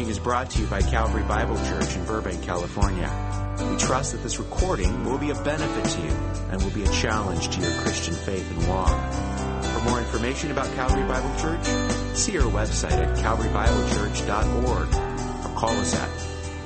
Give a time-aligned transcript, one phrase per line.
[0.00, 3.10] teaching is brought to you by Calvary Bible Church in Burbank, California.
[3.70, 6.08] We trust that this recording will be a benefit to you
[6.50, 9.12] and will be a challenge to your Christian faith and walk.
[9.62, 11.66] For more information about Calvary Bible Church,
[12.16, 14.88] see our website at calvarybiblechurch.org
[15.44, 16.08] or call us at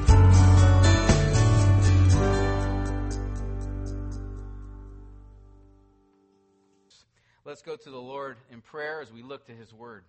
[7.64, 10.04] Let's go to the Lord in prayer as we look to His Word.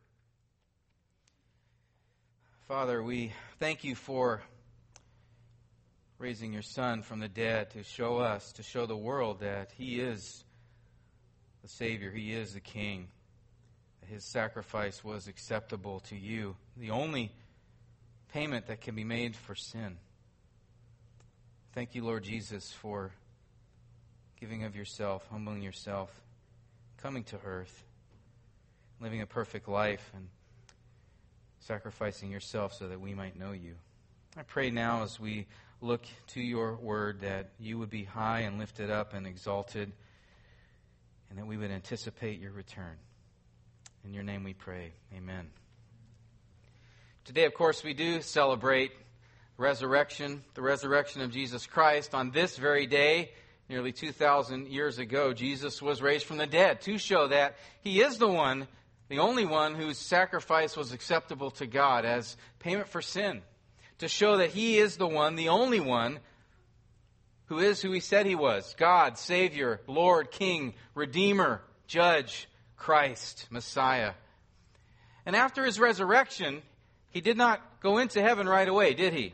[2.66, 4.41] Father, we thank you for
[6.19, 10.01] raising your Son from the dead to show us, to show the world that He
[10.01, 10.45] is
[11.61, 13.09] the Savior, He is the King.
[14.06, 17.33] His sacrifice was acceptable to you, the only
[18.33, 19.98] payment that can be made for sin.
[21.75, 23.11] Thank you, Lord Jesus, for
[24.41, 26.22] giving of yourself, humbling yourself
[27.03, 27.83] coming to earth,
[29.00, 30.28] living a perfect life, and
[31.59, 33.75] sacrificing yourself so that we might know you.
[34.36, 35.48] I pray now as we
[35.81, 39.91] look to your word that you would be high and lifted up and exalted,
[41.28, 42.97] and that we would anticipate your return.
[44.05, 44.92] In your name we pray.
[45.16, 45.50] Amen.
[47.25, 48.92] Today, of course, we do celebrate
[49.56, 53.33] resurrection, the resurrection of Jesus Christ on this very day
[53.73, 58.19] nearly 2,000 years ago, Jesus was raised from the dead to show that he is
[58.19, 58.69] the one,
[59.09, 63.41] the only one whose sacrifice was acceptable to God as payment for sin.
[64.00, 66.19] To show that he is the one, the only one,
[67.47, 74.12] who is who he said he was God, Savior, Lord, King, Redeemer, Judge, Christ, Messiah.
[75.25, 76.61] And after his resurrection,
[77.09, 79.33] he did not go into heaven right away, did he?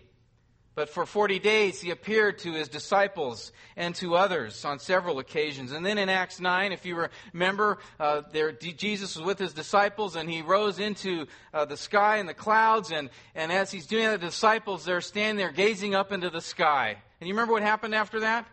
[0.78, 5.72] But for 40 days, he appeared to his disciples and to others on several occasions.
[5.72, 10.14] And then in Acts 9, if you remember, uh, there, Jesus was with his disciples
[10.14, 12.92] and he rose into uh, the sky and the clouds.
[12.92, 16.40] And, and as he's doing that, the disciples, they're standing there gazing up into the
[16.40, 16.96] sky.
[17.20, 18.46] And you remember what happened after that?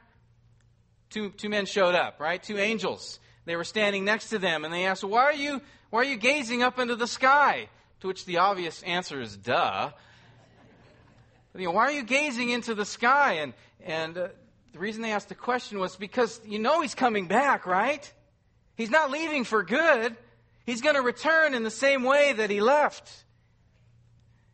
[1.12, 2.42] Two, two men showed up, right?
[2.42, 3.20] Two angels.
[3.46, 6.18] They were standing next to them and they asked, Why are you, why are you
[6.18, 7.70] gazing up into the sky?
[8.00, 9.92] To which the obvious answer is, Duh
[11.58, 13.34] you know, why are you gazing into the sky?
[13.34, 14.28] And, and uh,
[14.74, 18.12] the reason they asked the question was because you know he's coming back, right?
[18.76, 20.16] He's not leaving for good.
[20.66, 23.10] He's going to return in the same way that he left.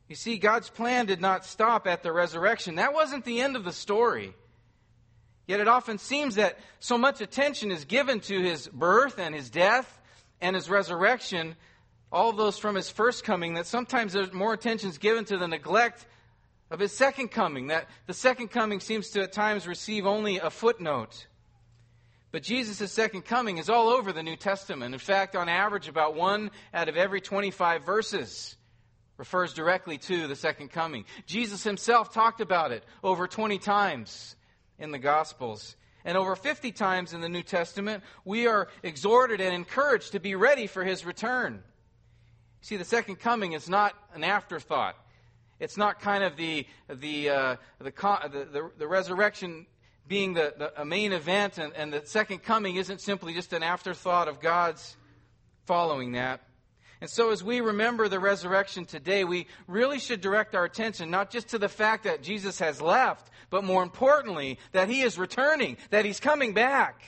[0.08, 2.76] You see, God's plan did not stop at the resurrection.
[2.76, 4.34] That wasn't the end of the story.
[5.48, 9.50] Yet it often seems that so much attention is given to his birth and his
[9.50, 10.00] death
[10.40, 11.56] and his resurrection,
[12.12, 15.38] all of those from his first coming, that sometimes there's more attention is given to
[15.38, 16.06] the neglect
[16.72, 20.50] of his second coming, that the second coming seems to at times receive only a
[20.50, 21.28] footnote.
[22.32, 24.94] But Jesus' second coming is all over the New Testament.
[24.94, 28.56] In fact, on average, about one out of every 25 verses
[29.18, 31.04] refers directly to the second coming.
[31.26, 34.38] Jesus himself talked about it over 20 times
[34.80, 35.76] in the Gospels.
[36.06, 40.36] And over 50 times in the New Testament, we are exhorted and encouraged to be
[40.36, 41.62] ready for his return.
[42.62, 44.96] See, the second coming is not an afterthought.
[45.62, 49.68] It's not kind of the, the, uh, the, the, the, resurrection
[50.08, 54.28] being the, the main event, and, and the second coming isn't simply just an afterthought
[54.28, 54.98] of God's
[55.66, 56.42] following that.
[57.00, 61.30] And so, as we remember the resurrection today, we really should direct our attention not
[61.30, 65.78] just to the fact that Jesus has left, but more importantly, that he is returning,
[65.92, 67.04] that he's coming back.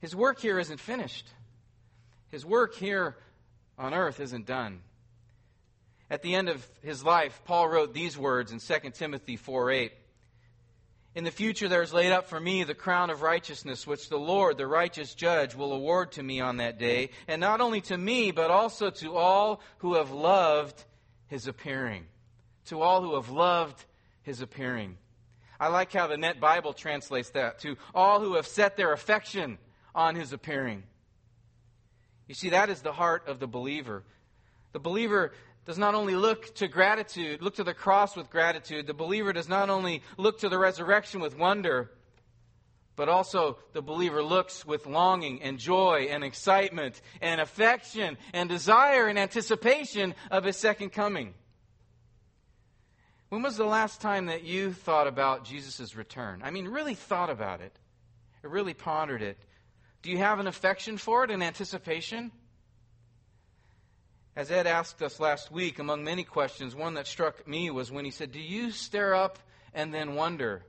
[0.00, 1.28] His work here isn't finished,
[2.28, 3.16] his work here
[3.78, 4.80] on earth isn't done.
[6.10, 9.92] At the end of his life, Paul wrote these words in 2 Timothy 4 8.
[11.16, 14.18] In the future, there is laid up for me the crown of righteousness, which the
[14.18, 17.96] Lord, the righteous judge, will award to me on that day, and not only to
[17.96, 20.84] me, but also to all who have loved
[21.26, 22.04] his appearing.
[22.66, 23.82] To all who have loved
[24.22, 24.98] his appearing.
[25.58, 27.60] I like how the Net Bible translates that.
[27.60, 29.56] To all who have set their affection
[29.94, 30.82] on his appearing.
[32.28, 34.02] You see, that is the heart of the believer.
[34.72, 35.32] The believer
[35.66, 38.86] does not only look to gratitude, look to the cross with gratitude.
[38.86, 41.90] The believer does not only look to the resurrection with wonder,
[42.94, 49.08] but also the believer looks with longing and joy and excitement and affection and desire
[49.08, 51.34] and anticipation of his second coming.
[53.28, 56.42] When was the last time that you thought about Jesus' return?
[56.44, 57.76] I mean, really thought about it,
[58.42, 59.36] really pondered it.
[60.02, 62.30] Do you have an affection for it, an anticipation?
[64.36, 68.04] As Ed asked us last week, among many questions, one that struck me was when
[68.04, 69.38] he said, Do you stare up
[69.72, 70.62] and then wonder,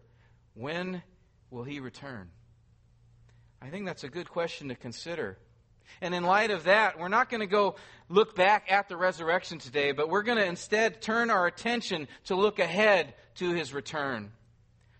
[0.53, 1.03] when
[1.51, 2.29] will he return?
[3.61, 5.37] I think that's a good question to consider.
[5.99, 7.75] And in light of that, we're not going to go
[8.07, 12.35] look back at the resurrection today, but we're going to instead turn our attention to
[12.35, 14.31] look ahead to his return.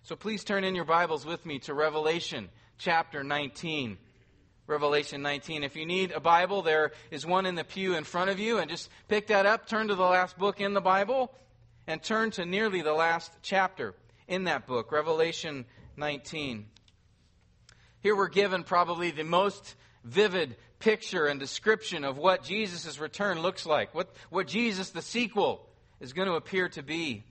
[0.03, 3.97] So please turn in your Bibles with me to Revelation chapter 19.
[4.67, 5.63] Revelation 19.
[5.63, 8.59] If you need a Bible, there is one in the pew in front of you,
[8.59, 11.33] and just pick that up, turn to the last book in the Bible,
[11.87, 13.95] and turn to nearly the last chapter
[14.27, 15.65] in that book, Revelation
[15.95, 16.65] 19.
[18.01, 23.65] Here we're given probably the most vivid picture and description of what Jesus' return looks
[23.65, 25.67] like, what, what Jesus, the sequel,
[25.99, 27.23] is going to appear to be.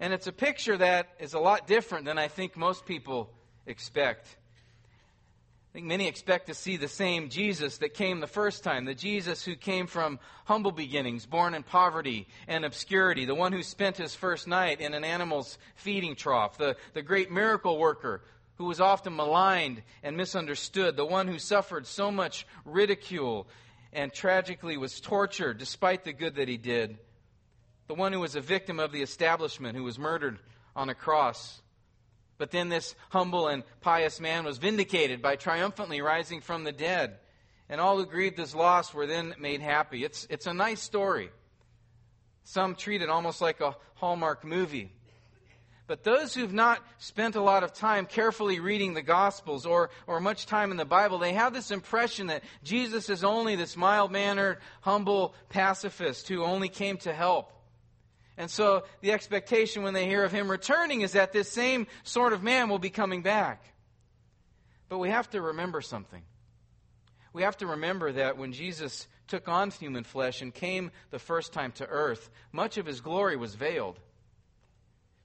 [0.00, 3.30] And it's a picture that is a lot different than I think most people
[3.66, 4.36] expect.
[5.70, 8.94] I think many expect to see the same Jesus that came the first time, the
[8.94, 13.96] Jesus who came from humble beginnings, born in poverty and obscurity, the one who spent
[13.96, 18.20] his first night in an animal's feeding trough, the, the great miracle worker
[18.56, 23.46] who was often maligned and misunderstood, the one who suffered so much ridicule
[23.92, 26.98] and tragically was tortured despite the good that he did,
[27.86, 30.40] the one who was a victim of the establishment, who was murdered
[30.74, 31.62] on a cross.
[32.40, 37.18] But then this humble and pious man was vindicated by triumphantly rising from the dead.
[37.68, 40.04] And all who grieved his loss were then made happy.
[40.04, 41.28] It's, it's a nice story.
[42.44, 44.90] Some treat it almost like a Hallmark movie.
[45.86, 50.18] But those who've not spent a lot of time carefully reading the Gospels or, or
[50.18, 54.10] much time in the Bible, they have this impression that Jesus is only this mild
[54.10, 57.52] mannered, humble pacifist who only came to help.
[58.40, 62.32] And so the expectation when they hear of him returning is that this same sort
[62.32, 63.62] of man will be coming back.
[64.88, 66.22] But we have to remember something.
[67.34, 71.52] We have to remember that when Jesus took on human flesh and came the first
[71.52, 74.00] time to earth, much of his glory was veiled.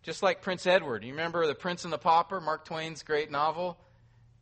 [0.04, 1.06] Just like Prince Edward.
[1.06, 3.78] You remember The Prince and the Pauper, Mark Twain's great novel?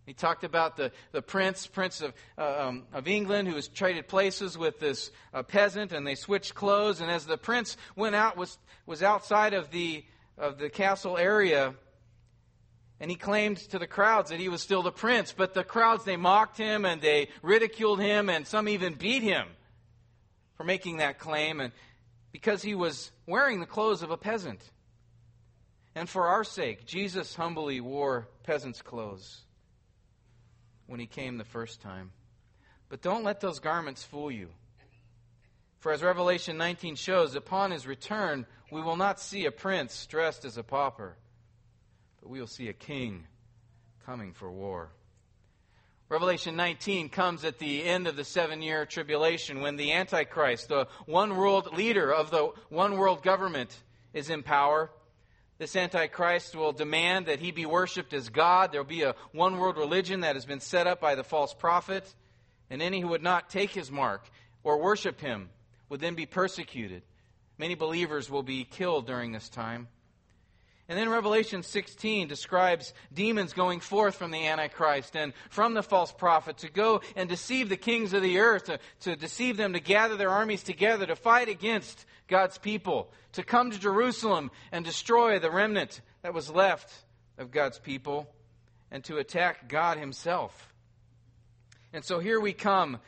[0.05, 4.07] He talked about the, the prince, Prince of, uh, um, of England, who was traded
[4.07, 7.00] places with this uh, peasant, and they switched clothes.
[7.00, 10.03] And as the prince went out, was, was outside of the,
[10.38, 11.73] of the castle area,
[13.00, 15.33] and he claimed to the crowds that he was still the prince.
[15.35, 19.47] But the crowds, they mocked him, and they ridiculed him, and some even beat him
[20.57, 21.71] for making that claim, and
[22.33, 24.59] because he was wearing the clothes of a peasant.
[25.95, 29.44] And for our sake, Jesus humbly wore peasant's clothes
[30.88, 32.12] when he came the first time.
[32.89, 34.50] But don't let those garments fool you.
[35.80, 40.45] For as Revelation 19 shows, upon his return, we will not see a prince dressed
[40.45, 41.18] as a pauper,
[42.21, 43.25] but we will see a king
[44.06, 44.91] coming for war.
[46.09, 50.88] Revelation 19 comes at the end of the seven year tribulation when the Antichrist, the
[51.06, 53.75] one world leader of the one world government,
[54.13, 54.91] is in power.
[55.57, 58.71] This Antichrist will demand that he be worshiped as God.
[58.71, 61.53] There will be a one world religion that has been set up by the false
[61.53, 62.13] prophet.
[62.69, 64.27] And any who would not take his mark
[64.63, 65.50] or worship him
[65.89, 67.03] would then be persecuted.
[67.57, 69.88] Many believers will be killed during this time.
[70.89, 76.12] And then Revelation 16 describes demons going forth from the Antichrist and from the false
[76.12, 79.80] prophet to go and deceive the kings of the earth, to, to deceive them to
[79.80, 85.39] gather their armies together to fight against God's people, to come to Jerusalem and destroy
[85.39, 86.92] the remnant that was left
[87.37, 88.28] of God's people,
[88.92, 90.73] and to attack God Himself.
[91.94, 92.99] And so here we come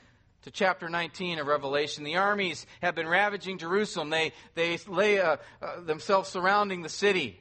[0.44, 2.04] to chapter 19 of Revelation.
[2.04, 4.12] The armies have been ravaging Jerusalem.
[4.12, 7.40] They, they lay uh, uh, themselves surrounding the city,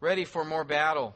[0.00, 1.14] ready for more battle.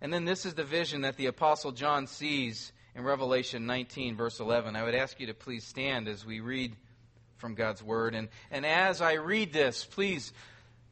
[0.00, 4.40] And then this is the vision that the Apostle John sees in Revelation 19, verse
[4.40, 4.76] 11.
[4.76, 6.76] I would ask you to please stand as we read
[7.36, 8.14] from God's Word.
[8.14, 10.32] And, and as I read this, please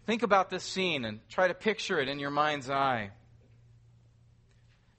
[0.06, 3.10] think about this scene and try to picture it in your mind's eye.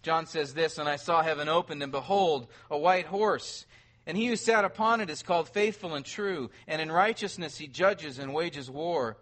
[0.03, 3.65] John says this And I saw heaven opened, and behold, a white horse.
[4.05, 7.67] And he who sat upon it is called faithful and true, and in righteousness he
[7.67, 9.17] judges and wages war.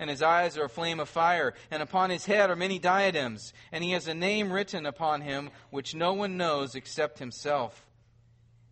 [0.00, 3.52] And his eyes are a flame of fire, and upon his head are many diadems,
[3.70, 7.86] and he has a name written upon him which no one knows except himself.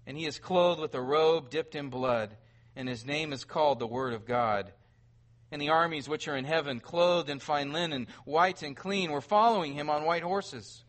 [0.09, 2.37] And he is clothed with a robe dipped in blood
[2.79, 4.73] and his name is called the Word of God.
[5.51, 9.21] And the armies which are in heaven, clothed in fine linen, white and clean, were
[9.21, 10.85] following him on white horses.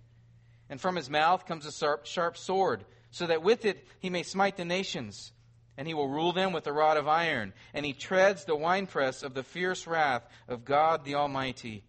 [0.69, 4.21] And from his mouth comes a sharp, sharp sword, so that with it he may
[4.21, 5.31] smite the nations.
[5.79, 9.23] And he will rule them with a rod of iron, and he treads the winepress
[9.23, 11.85] of the fierce wrath of God the Almighty.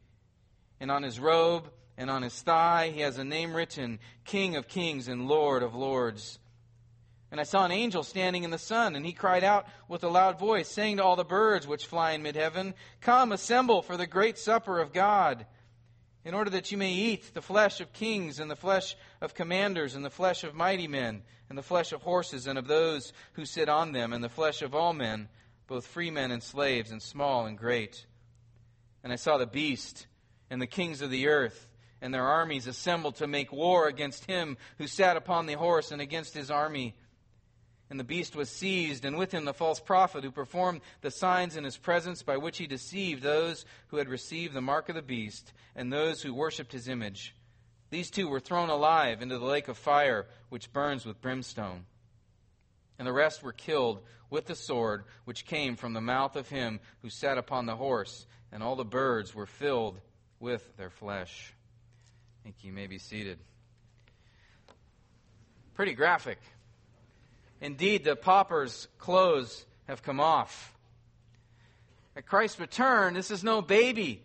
[0.78, 1.68] And on his robe
[1.99, 5.75] and on his thigh he has a name written King of Kings and Lord of
[5.75, 6.38] Lords.
[7.32, 10.09] And I saw an angel standing in the sun, and he cried out with a
[10.09, 13.97] loud voice, saying to all the birds which fly in mid heaven, Come, assemble for
[13.97, 15.47] the great supper of God.
[16.25, 19.95] In order that you may eat the flesh of kings, and the flesh of commanders,
[19.95, 23.47] and the flesh of mighty men, and the flesh of horses, and of those who
[23.47, 25.29] sit on them, and the flesh of all men,
[25.67, 28.05] both free men and slaves, and small and great.
[29.03, 30.07] And I saw the beast,
[30.50, 31.69] and the kings of the earth,
[32.03, 36.03] and their armies assembled to make war against him who sat upon the horse, and
[36.03, 36.95] against his army.
[37.90, 41.56] And the beast was seized, and with him the false prophet who performed the signs
[41.56, 45.02] in his presence by which he deceived those who had received the mark of the
[45.02, 47.35] beast and those who worshipped his image.
[47.90, 51.85] These two were thrown alive into the lake of fire, which burns with brimstone.
[52.97, 56.78] And the rest were killed with the sword which came from the mouth of him
[57.02, 60.00] who sat upon the horse, and all the birds were filled
[60.38, 61.52] with their flesh.
[62.40, 63.40] I think you may be seated.
[65.75, 66.38] Pretty graphic.
[67.61, 70.75] Indeed, the pauper's clothes have come off.
[72.17, 74.25] At Christ's return, this is no baby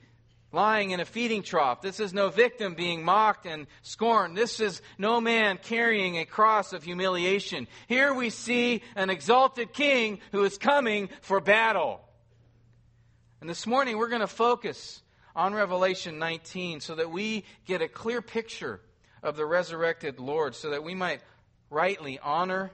[0.51, 1.82] lying in a feeding trough.
[1.82, 4.38] This is no victim being mocked and scorned.
[4.38, 7.68] This is no man carrying a cross of humiliation.
[7.88, 12.00] Here we see an exalted king who is coming for battle.
[13.42, 15.01] And this morning we're going to focus
[15.36, 18.80] on Revelation 19 so that we get a clear picture
[19.22, 21.22] of the resurrected Lord, so that we might
[21.70, 22.72] rightly honor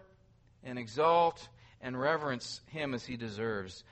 [0.63, 1.47] and exalt
[1.81, 3.83] and reverence him as he deserves,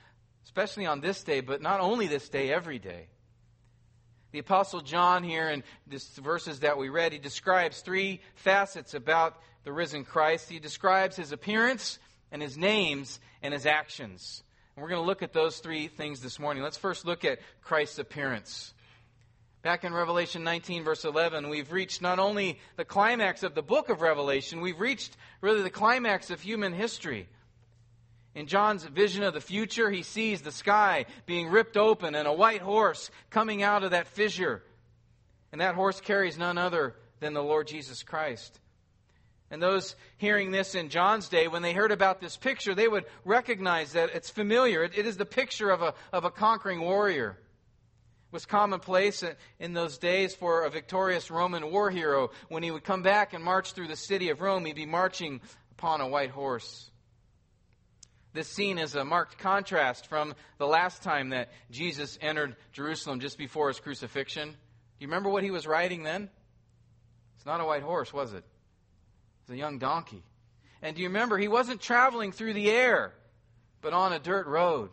[0.44, 3.08] especially on this day, but not only this day, every day.
[4.32, 9.36] The Apostle John, here in these verses that we read, he describes three facets about
[9.64, 10.48] the risen Christ.
[10.48, 11.98] He describes his appearance
[12.30, 14.44] and his names and his actions.
[14.76, 16.62] And we're going to look at those three things this morning.
[16.62, 18.72] Let's first look at Christ's appearance.
[19.62, 23.90] Back in Revelation 19, verse 11, we've reached not only the climax of the book
[23.90, 27.28] of Revelation, we've reached really the climax of human history.
[28.34, 32.32] In John's vision of the future, he sees the sky being ripped open and a
[32.32, 34.62] white horse coming out of that fissure.
[35.52, 38.58] And that horse carries none other than the Lord Jesus Christ.
[39.50, 43.04] And those hearing this in John's day, when they heard about this picture, they would
[43.26, 44.84] recognize that it's familiar.
[44.84, 47.36] it, it is the picture of a, of a conquering warrior
[48.32, 49.24] was commonplace
[49.58, 52.30] in those days for a victorious Roman war hero.
[52.48, 55.40] When he would come back and march through the city of Rome, he'd be marching
[55.72, 56.90] upon a white horse.
[58.32, 63.36] This scene is a marked contrast from the last time that Jesus entered Jerusalem just
[63.36, 64.50] before his crucifixion.
[64.50, 64.56] Do
[65.00, 66.30] you remember what he was riding then?
[67.36, 68.44] It's not a white horse, was it?
[69.42, 70.22] It's a young donkey.
[70.82, 73.12] And do you remember he wasn't traveling through the air,
[73.80, 74.90] but on a dirt road?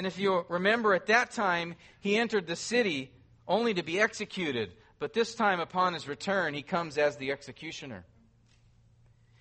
[0.00, 3.12] And if you remember, at that time, he entered the city
[3.46, 4.72] only to be executed.
[4.98, 8.06] But this time, upon his return, he comes as the executioner.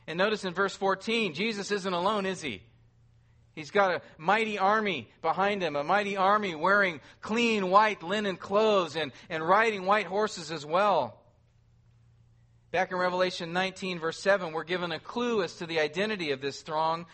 [0.05, 2.61] And notice in verse 14, Jesus isn't alone, is he?
[3.55, 8.97] He's got a mighty army behind him, a mighty army wearing clean white linen clothes
[8.97, 11.21] and, and riding white horses as well.
[12.71, 16.41] Back in Revelation 19, verse 7, we're given a clue as to the identity of
[16.41, 17.05] this throng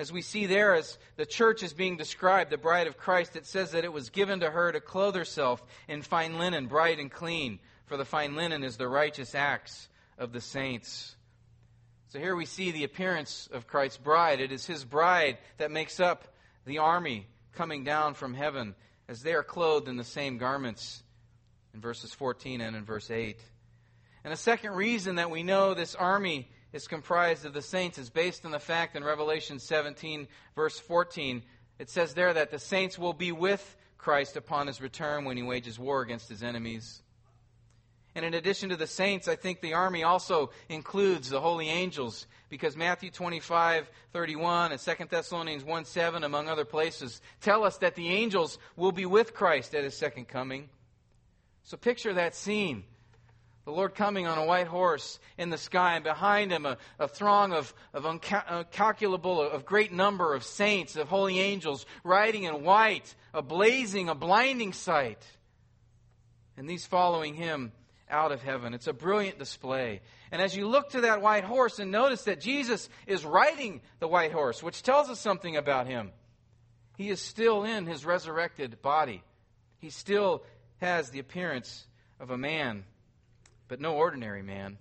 [0.00, 3.44] as we see there, as the church is being described, the bride of Christ, it
[3.44, 7.12] says that it was given to her to clothe herself in fine linen, bright and
[7.12, 11.14] clean, for the fine linen is the righteous acts of the saints.
[12.08, 14.40] So here we see the appearance of Christ's bride.
[14.40, 18.74] It is his bride that makes up the army coming down from heaven
[19.06, 21.02] as they are clothed in the same garments
[21.74, 23.38] in verses 14 and in verse 8.
[24.24, 28.10] And a second reason that we know this army is comprised of the saints is
[28.10, 31.42] based on the fact in Revelation 17, verse 14,
[31.78, 35.42] it says there that the saints will be with Christ upon his return when he
[35.42, 37.02] wages war against his enemies.
[38.14, 42.26] And in addition to the saints, I think the army also includes the holy angels
[42.48, 47.94] because Matthew 25, 31 and 2 Thessalonians 1, 7, among other places, tell us that
[47.94, 50.68] the angels will be with Christ at his second coming.
[51.62, 52.84] So picture that scene.
[53.70, 57.06] The Lord coming on a white horse in the sky, and behind him a, a
[57.06, 63.14] throng of, of uncalculable, of great number of saints, of holy angels, riding in white,
[63.32, 65.24] a blazing, a blinding sight.
[66.56, 67.70] And these following him
[68.10, 68.74] out of heaven.
[68.74, 70.00] It's a brilliant display.
[70.32, 74.08] And as you look to that white horse and notice that Jesus is riding the
[74.08, 76.10] white horse, which tells us something about him,
[76.96, 79.22] he is still in his resurrected body.
[79.78, 80.42] He still
[80.78, 81.86] has the appearance
[82.18, 82.82] of a man
[83.70, 84.76] but no ordinary man.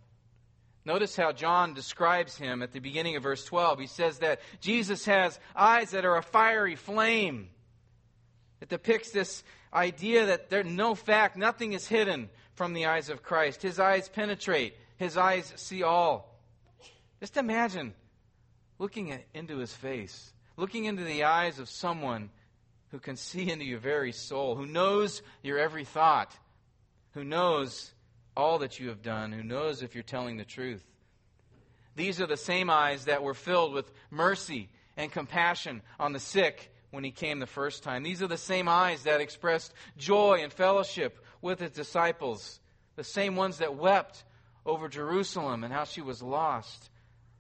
[0.84, 3.80] Notice how John describes him at the beginning of verse 12.
[3.80, 7.50] He says that Jesus has eyes that are a fiery flame.
[8.60, 13.22] It depicts this idea that there's no fact, nothing is hidden from the eyes of
[13.22, 13.62] Christ.
[13.62, 16.42] His eyes penetrate, his eyes see all.
[17.20, 17.94] Just imagine
[18.80, 22.32] looking at, into his face, looking into the eyes of someone
[22.90, 26.36] who can see into your very soul, who knows your every thought
[27.14, 27.92] who knows
[28.36, 30.84] all that you have done, who knows if you're telling the truth.
[31.96, 36.72] These are the same eyes that were filled with mercy and compassion on the sick
[36.92, 38.04] when he came the first time.
[38.04, 42.60] These are the same eyes that expressed joy and fellowship with his disciples,
[42.96, 44.24] the same ones that wept
[44.66, 46.90] over Jerusalem and how she was lost.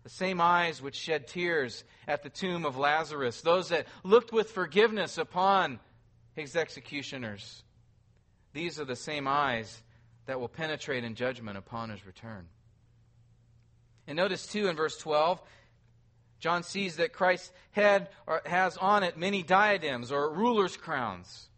[0.03, 4.51] The same eyes which shed tears at the tomb of Lazarus, those that looked with
[4.51, 5.79] forgiveness upon
[6.35, 7.63] his executioners.
[8.53, 9.81] These are the same eyes
[10.29, 12.45] that will penetrate in judgment upon his return.
[14.05, 15.41] And notice, too, in verse 12,
[16.37, 18.09] John sees that Christ's head
[18.45, 21.49] has on it many diadems or ruler's crowns.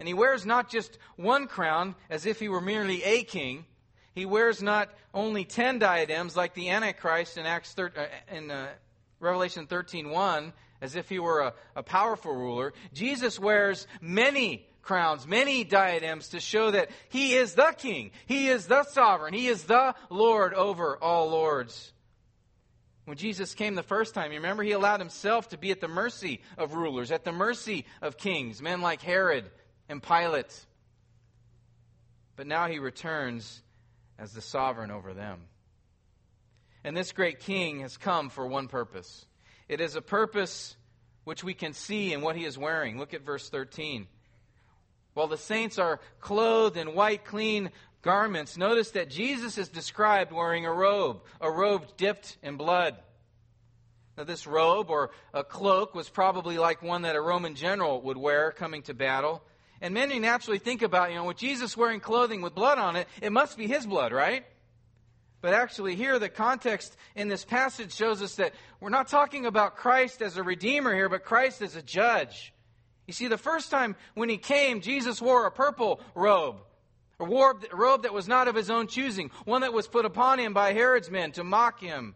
[0.00, 3.64] And he wears not just one crown as if he were merely a king.
[4.12, 8.70] He wears not only ten diadems like the Antichrist in Acts 13, uh, in uh,
[9.20, 12.72] Revelation 13:1 as if he were a, a powerful ruler.
[12.92, 18.66] Jesus wears many crowns, many diadems to show that he is the king, he is
[18.66, 21.92] the sovereign, he is the Lord over all lords.
[23.04, 25.88] When Jesus came the first time, you remember he allowed himself to be at the
[25.88, 29.50] mercy of rulers, at the mercy of kings, men like Herod
[29.88, 30.66] and Pilate.
[32.36, 33.62] But now he returns
[34.18, 35.40] as the sovereign over them.
[36.84, 39.26] And this great king has come for one purpose.
[39.68, 40.76] It is a purpose
[41.24, 42.98] which we can see in what he is wearing.
[42.98, 44.06] Look at verse 13.
[45.14, 47.70] While the saints are clothed in white, clean
[48.02, 52.96] garments, notice that Jesus is described wearing a robe, a robe dipped in blood.
[54.16, 58.16] Now, this robe or a cloak was probably like one that a Roman general would
[58.16, 59.42] wear coming to battle.
[59.80, 63.08] And many naturally think about, you know, with Jesus wearing clothing with blood on it,
[63.22, 64.44] it must be his blood, right?
[65.40, 69.76] But actually, here, the context in this passage shows us that we're not talking about
[69.76, 72.52] Christ as a redeemer here, but Christ as a judge.
[73.06, 76.56] You see, the first time when he came, Jesus wore a purple robe,
[77.18, 80.52] a robe that was not of his own choosing, one that was put upon him
[80.52, 82.14] by Herod's men to mock him.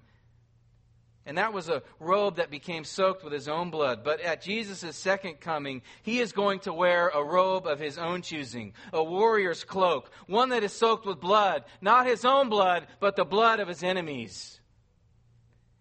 [1.26, 4.04] And that was a robe that became soaked with his own blood.
[4.04, 8.20] But at Jesus' second coming, he is going to wear a robe of his own
[8.20, 13.16] choosing, a warrior's cloak, one that is soaked with blood, not his own blood, but
[13.16, 14.60] the blood of his enemies.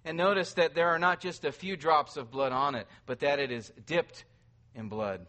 [0.06, 3.20] And notice that there are not just a few drops of blood on it, but
[3.20, 4.24] that it is dipped
[4.76, 5.26] in blood.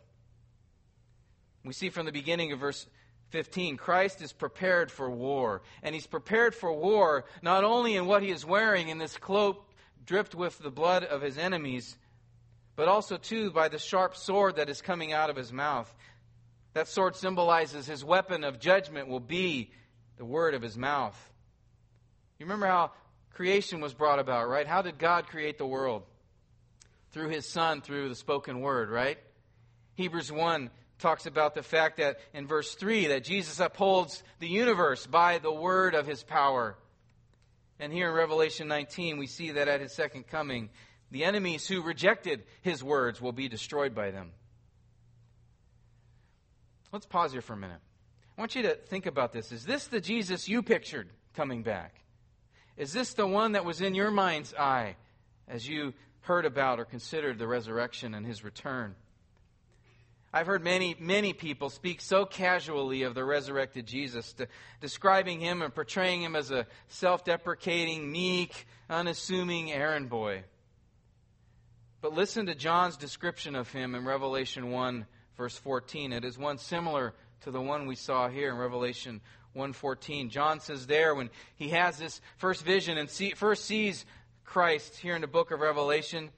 [1.65, 2.87] We see from the beginning of verse
[3.31, 5.63] 15, Christ is prepared for war.
[5.83, 9.65] And he's prepared for war not only in what he is wearing in this cloak
[10.07, 11.97] dripped with the blood of his enemies,
[12.77, 15.93] but also, too, by the sharp sword that is coming out of his mouth.
[16.75, 19.71] That sword symbolizes his weapon of judgment will be
[20.17, 21.17] the word of his mouth.
[22.39, 22.91] You remember how
[23.33, 24.67] creation was brought about, right?
[24.67, 26.03] How did God create the world?
[27.13, 29.19] Through his son, through the spoken word, right?
[29.95, 35.07] Hebrews 1 talks about the fact that in verse 3 that Jesus upholds the universe
[35.07, 36.77] by the word of his power.
[37.79, 40.71] And here in Revelation 19, we see that at his second coming,
[41.11, 44.31] the enemies who rejected his words will be destroyed by them.
[46.93, 47.81] Let's pause here for a minute.
[48.37, 49.53] I want you to think about this.
[49.53, 52.01] Is this the Jesus you pictured coming back?
[52.77, 54.97] Is this the one that was in your mind's eye
[55.47, 58.95] as you heard about or considered the resurrection and his return?
[60.35, 64.49] I've heard many, many people speak so casually of the resurrected Jesus, to,
[64.81, 70.43] describing him and portraying him as a self deprecating, meek, unassuming errand boy.
[72.01, 76.13] But listen to John's description of him in Revelation 1, verse 14.
[76.13, 79.21] It is one similar to the one we saw here in Revelation
[79.55, 80.31] 1:14.
[80.31, 84.05] John says there when he has this first vision and see, first sees
[84.45, 86.31] Christ here in the book of Revelation,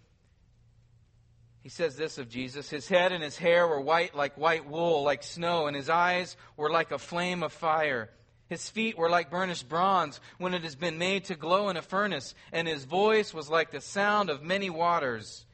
[1.67, 5.03] he says this of Jesus His head and his hair were white like white wool,
[5.03, 8.09] like snow, and his eyes were like a flame of fire.
[8.49, 11.83] His feet were like burnished bronze when it has been made to glow in a
[11.83, 15.45] furnace, and his voice was like the sound of many waters.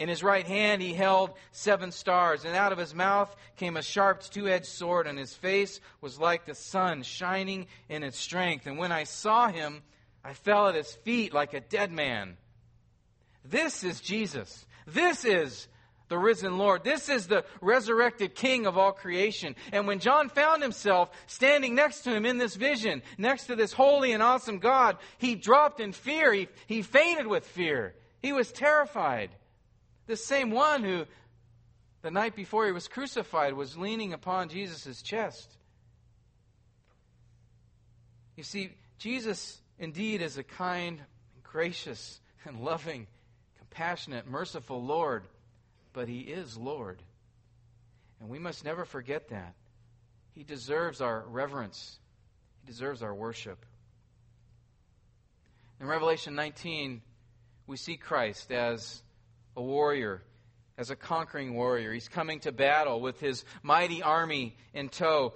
[0.00, 3.82] In his right hand he held seven stars, and out of his mouth came a
[3.82, 8.66] sharp two edged sword, and his face was like the sun shining in its strength.
[8.66, 9.84] And when I saw him,
[10.24, 12.36] I fell at his feet like a dead man.
[13.44, 14.66] This is Jesus.
[14.86, 15.68] This is
[16.08, 16.84] the risen Lord.
[16.84, 19.56] This is the resurrected King of all creation.
[19.72, 23.72] And when John found himself standing next to him in this vision, next to this
[23.72, 26.32] holy and awesome God, he dropped in fear.
[26.32, 27.94] He, he fainted with fear.
[28.20, 29.30] He was terrified.
[30.06, 31.04] The same one who,
[32.02, 35.50] the night before he was crucified, was leaning upon Jesus' chest.
[38.36, 43.08] You see, Jesus indeed is a kind, and gracious, and loving
[43.76, 45.24] compassionate, merciful Lord,
[45.92, 47.02] but He is Lord.
[48.20, 49.54] And we must never forget that.
[50.34, 51.98] He deserves our reverence,
[52.62, 53.64] He deserves our worship.
[55.78, 57.02] In Revelation 19,
[57.66, 59.02] we see Christ as
[59.56, 60.22] a warrior,
[60.78, 61.92] as a conquering warrior.
[61.92, 65.34] He's coming to battle with his mighty army in tow.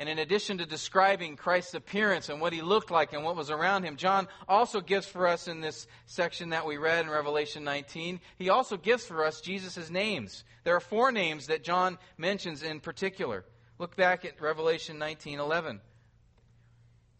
[0.00, 3.50] And in addition to describing Christ's appearance and what he looked like and what was
[3.50, 7.64] around him, John also gives for us in this section that we read in Revelation
[7.64, 10.42] 19, he also gives for us Jesus' names.
[10.64, 13.44] There are four names that John mentions in particular.
[13.78, 15.82] Look back at Revelation 19 11.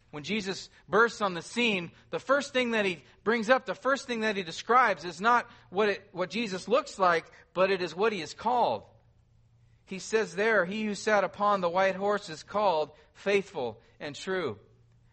[0.09, 4.07] When Jesus bursts on the scene, the first thing that he brings up, the first
[4.07, 7.95] thing that he describes is not what, it, what Jesus looks like, but it is
[7.95, 8.81] what he is called.
[9.91, 14.57] He says there, He who sat upon the white horse is called faithful and true.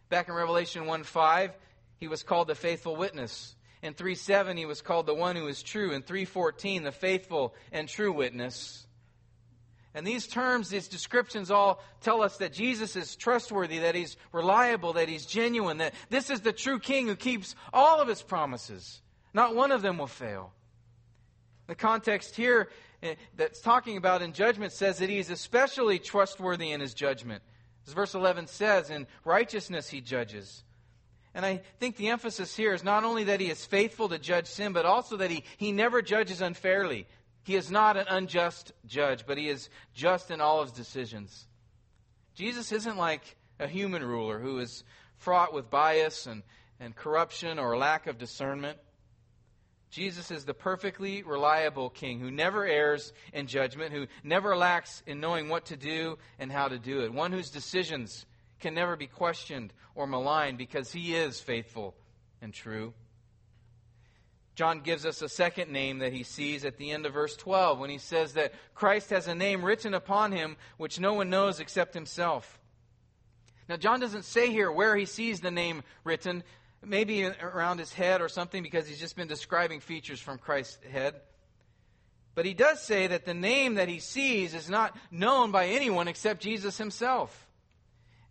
[0.07, 1.51] Back in Revelation 1 5,
[1.97, 3.57] he was called the faithful witness.
[3.83, 5.91] In 3 7, he was called the one who is true.
[5.91, 8.87] In 314, the faithful and true witness.
[9.93, 14.93] And these terms, these descriptions all tell us that Jesus is trustworthy, that he's reliable,
[14.93, 19.01] that he's genuine, that this is the true king who keeps all of his promises.
[19.33, 20.53] Not one of them will fail.
[21.67, 22.69] The context here
[23.01, 27.41] Eh, that's talking about in judgment says that he is especially trustworthy in his judgment.
[27.87, 30.63] As verse 11 says, in righteousness he judges.
[31.33, 34.47] And I think the emphasis here is not only that he is faithful to judge
[34.47, 37.07] sin, but also that he, he never judges unfairly.
[37.43, 41.47] He is not an unjust judge, but he is just in all his decisions.
[42.35, 44.83] Jesus isn't like a human ruler who is
[45.17, 46.43] fraught with bias and,
[46.79, 48.77] and corruption or lack of discernment.
[49.89, 55.19] Jesus is the perfectly reliable king who never errs in judgment, who never lacks in
[55.19, 58.25] knowing what to do and how to do it, one whose decisions
[58.59, 61.95] can never be questioned or maligned because he is faithful
[62.41, 62.93] and true.
[64.53, 67.79] John gives us a second name that he sees at the end of verse 12
[67.79, 71.59] when he says that Christ has a name written upon him which no one knows
[71.59, 72.59] except himself.
[73.69, 76.43] Now, John doesn't say here where he sees the name written,
[76.83, 81.15] maybe around his head or something, because he's just been describing features from Christ's head.
[82.35, 86.07] But he does say that the name that he sees is not known by anyone
[86.07, 87.47] except Jesus himself.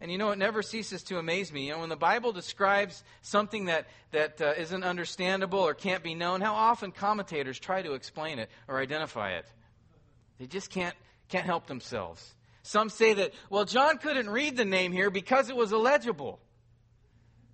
[0.00, 1.66] And you know, it never ceases to amaze me.
[1.66, 6.14] You know, when the Bible describes something that, that uh, not understandable or can't be
[6.14, 9.46] known, how often commentators try to explain it or identify it.
[10.38, 10.94] They just can't,
[11.28, 12.34] can't help themselves.
[12.62, 16.38] Some say that, well, John couldn't read the name here because it was illegible.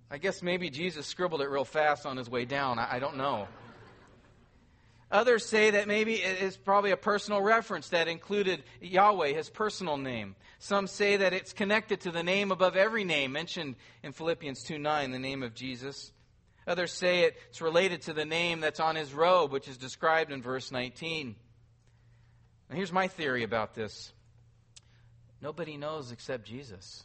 [0.09, 2.79] I guess maybe Jesus scribbled it real fast on his way down.
[2.79, 3.47] I, I don't know.
[5.11, 9.97] Others say that maybe it is probably a personal reference that included Yahweh, his personal
[9.97, 10.35] name.
[10.59, 14.79] Some say that it's connected to the name above every name mentioned in Philippians 2
[14.79, 16.11] 9, the name of Jesus.
[16.67, 20.41] Others say it's related to the name that's on his robe, which is described in
[20.41, 21.35] verse 19.
[22.69, 24.11] Now, here's my theory about this
[25.41, 27.03] nobody knows except Jesus.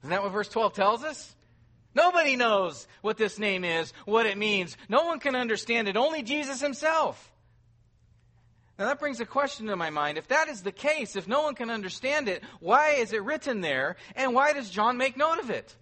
[0.00, 1.34] Isn't that what verse 12 tells us?
[1.94, 4.76] Nobody knows what this name is, what it means.
[4.88, 7.30] No one can understand it, only Jesus himself.
[8.78, 10.18] Now that brings a question to my mind.
[10.18, 13.60] If that is the case, if no one can understand it, why is it written
[13.60, 15.76] there, and why does John make note of it?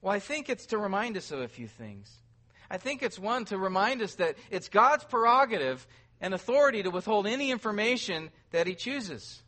[0.00, 2.10] Well, I think it's to remind us of a few things.
[2.70, 5.86] I think it's one to remind us that it's God's prerogative
[6.20, 9.42] and authority to withhold any information that he chooses.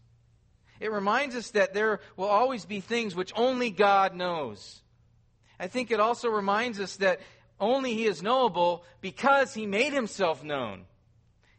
[0.80, 4.82] It reminds us that there will always be things which only God knows.
[5.60, 7.20] I think it also reminds us that
[7.60, 10.86] only He is knowable because He made Himself known.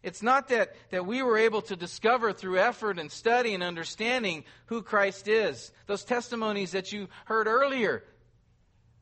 [0.01, 4.43] It's not that, that we were able to discover through effort and study and understanding
[4.65, 5.71] who Christ is.
[5.85, 8.03] Those testimonies that you heard earlier,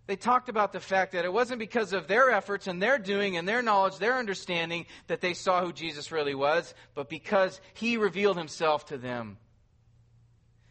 [0.08, 3.38] they talked about the fact that it wasn't because of their efforts and their doing
[3.38, 7.96] and their knowledge, their understanding, that they saw who Jesus really was, but because He
[7.96, 9.38] revealed Himself to them.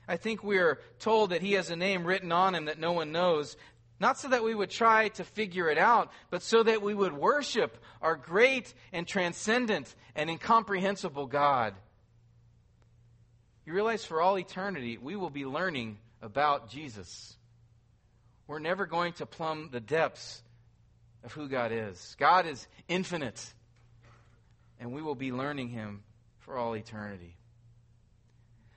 [0.07, 2.93] I think we are told that He has a name written on Him that no
[2.93, 3.57] one knows,
[4.01, 7.13] not so that we would try to figure it out, but so that we would
[7.13, 11.75] worship our great and transcendent and incomprehensible God.
[13.67, 17.37] You realize for all eternity, we will be learning about Jesus.
[18.47, 20.43] We're never going to plumb the depths
[21.25, 22.17] of who God is.
[22.19, 23.53] God is infinite,
[24.81, 26.03] and we will be learning Him
[26.39, 27.37] for all eternity.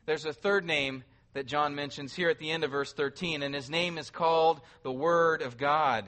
[0.06, 3.56] There's a third name that John mentions here at the end of verse 13, and
[3.56, 6.06] his name is called the Word of God.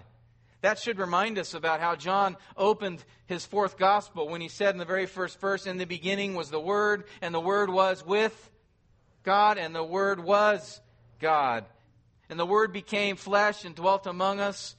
[0.62, 4.78] That should remind us about how John opened his fourth gospel when he said in
[4.78, 8.52] the very first verse, In the beginning was the Word, and the Word was with
[9.24, 10.80] God, and the Word was
[11.20, 11.66] God.
[12.30, 14.76] And the Word became flesh and dwelt among us,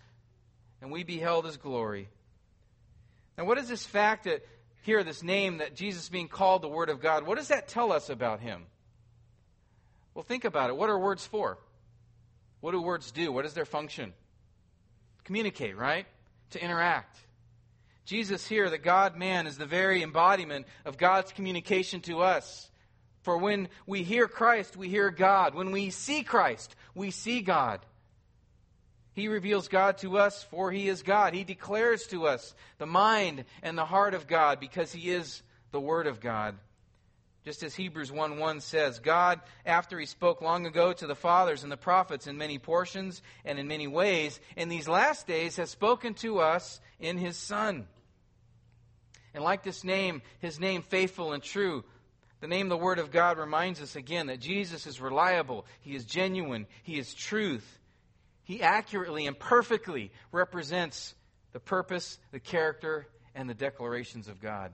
[0.81, 2.09] and we beheld his glory.
[3.37, 4.47] Now, what is this fact that
[4.83, 7.93] here, this name that Jesus being called the Word of God, what does that tell
[7.93, 8.67] us about him?
[10.15, 10.77] Well, think about it.
[10.77, 11.59] What are words for?
[12.61, 13.33] What do words do?
[13.33, 14.15] What is their function?
[15.25, 16.07] Communicate, right?
[16.51, 17.19] To interact.
[18.05, 22.71] Jesus here, the God man, is the very embodiment of God's communication to us.
[23.23, 25.55] For when we hear Christ, we hear God.
[25.55, 27.81] When we see Christ, we see God.
[29.15, 31.35] He reveals God to us, for He is God.
[31.35, 35.81] He declares to us the mind and the heart of God because He is the
[35.81, 36.57] Word of God.
[37.45, 41.63] Just as Hebrews 1 1 says, God, after He spoke long ago to the fathers
[41.63, 45.71] and the prophets in many portions and in many ways, in these last days has
[45.71, 47.87] spoken to us in His Son.
[49.35, 51.85] And like this name, His name faithful and true,
[52.41, 56.05] the name, the Word of God, reminds us again that Jesus is reliable, He is
[56.05, 57.79] genuine, He is truth.
[58.43, 61.15] He accurately and perfectly represents
[61.53, 64.73] the purpose, the character, and the declarations of God.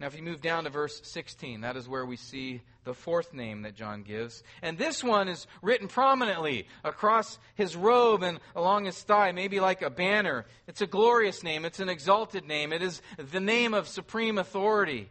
[0.00, 3.34] Now, if you move down to verse 16, that is where we see the fourth
[3.34, 4.44] name that John gives.
[4.62, 9.82] And this one is written prominently across his robe and along his thigh, maybe like
[9.82, 10.46] a banner.
[10.68, 15.08] It's a glorious name, it's an exalted name, it is the name of supreme authority.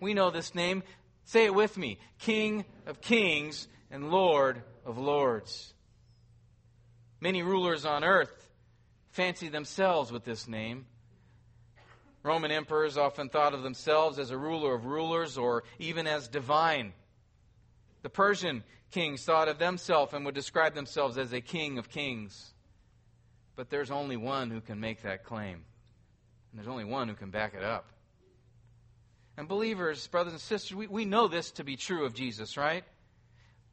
[0.00, 0.82] We know this name.
[1.24, 5.74] Say it with me King of kings and Lord of lords.
[7.20, 8.48] Many rulers on earth
[9.10, 10.86] fancy themselves with this name.
[12.22, 16.92] Roman emperors often thought of themselves as a ruler of rulers or even as divine.
[18.02, 22.52] The Persian kings thought of themselves and would describe themselves as a king of kings.
[23.56, 27.30] But there's only one who can make that claim, and there's only one who can
[27.30, 27.86] back it up.
[29.36, 32.84] And believers, brothers and sisters, we, we know this to be true of Jesus, right?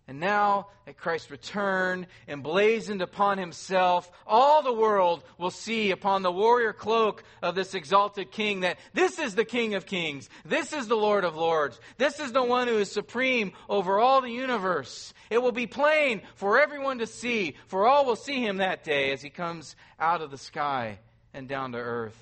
[0.09, 6.31] And now, at Christ's return, emblazoned upon himself, all the world will see upon the
[6.31, 10.27] warrior cloak of this exalted king that this is the King of kings.
[10.43, 11.79] This is the Lord of lords.
[11.99, 15.13] This is the one who is supreme over all the universe.
[15.29, 19.11] It will be plain for everyone to see, for all will see him that day
[19.11, 20.97] as he comes out of the sky
[21.35, 22.17] and down to earth.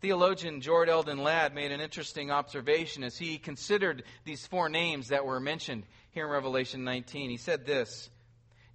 [0.00, 5.24] Theologian George Eldon Ladd made an interesting observation as he considered these four names that
[5.24, 5.84] were mentioned
[6.18, 7.30] here in Revelation 19.
[7.30, 8.10] He said this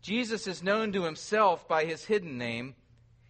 [0.02, 2.74] Jesus is known to himself by his hidden name.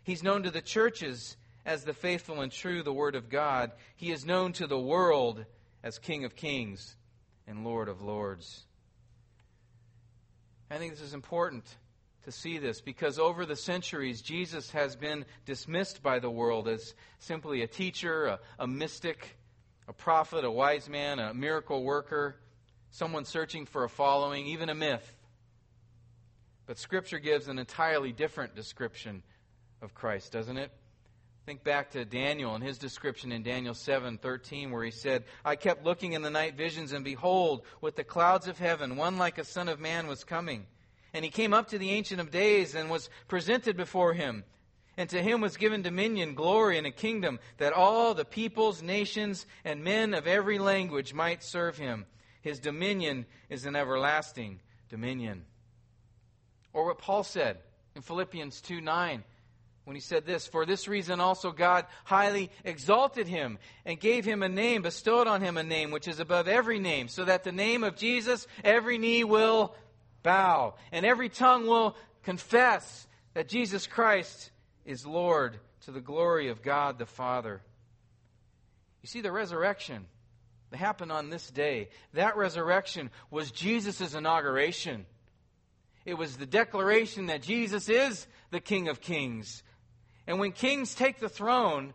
[0.04, 3.72] He's known to the churches as the faithful and true, the Word of God.
[3.96, 5.44] He is known to the world
[5.82, 6.96] as King of kings
[7.48, 8.68] and Lord of lords.
[10.70, 11.66] I think this is important
[12.26, 16.94] to see this because over the centuries, Jesus has been dismissed by the world as
[17.18, 19.40] simply a teacher, a, a, mystic,
[19.88, 22.36] a prophet, a wise man, a miracle worker,
[22.94, 25.18] someone searching for a following, even a myth.
[26.68, 29.24] But Scripture gives an entirely different description
[29.82, 30.72] of Christ, doesn't it?
[31.48, 35.84] Think back to Daniel and his description in Daniel 7:13 where he said, "I kept
[35.84, 39.44] looking in the night visions and behold, with the clouds of heaven, one like a
[39.44, 40.68] son of man was coming."
[41.14, 44.46] And he came up to the Ancient of Days and was presented before him.
[44.96, 49.48] And to him was given dominion, glory, and a kingdom that all the peoples, nations,
[49.66, 52.06] and men of every language might serve him.
[52.44, 55.46] His dominion is an everlasting dominion.
[56.74, 57.58] Or what Paul said
[57.96, 59.24] in Philippians 2 9
[59.86, 64.44] when he said this For this reason also God highly exalted him and gave him
[64.44, 67.54] a name, bestowed on him a name which is above every name, so that the
[67.54, 69.74] name of Jesus every knee will
[70.22, 74.52] bow, and every tongue will confess that Jesus Christ
[74.86, 77.62] is Lord to the glory of God the Father.
[79.02, 80.08] You see, the resurrection
[80.74, 85.06] that happened on this day, that resurrection was Jesus' inauguration.
[86.04, 89.62] It was the declaration that Jesus is the King of Kings.
[90.26, 91.94] And when kings take the throne,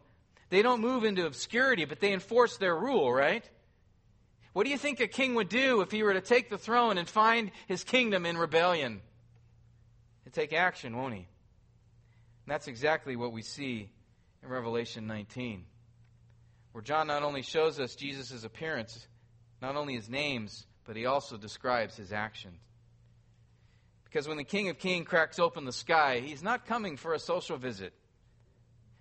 [0.50, 3.44] they don't move into obscurity, but they enforce their rule, right?
[4.52, 6.98] What do you think a king would do if he were to take the throne
[6.98, 9.00] and find his kingdom in rebellion?
[10.22, 11.20] He'd take action, won't he?
[11.20, 11.26] And
[12.46, 13.90] that's exactly what we see
[14.40, 15.64] in Revelation 19,
[16.78, 19.08] where John not only shows us Jesus' appearance,
[19.60, 22.60] not only his names, but he also describes his actions.
[24.04, 27.18] Because when the King of Kings cracks open the sky, he's not coming for a
[27.18, 27.92] social visit.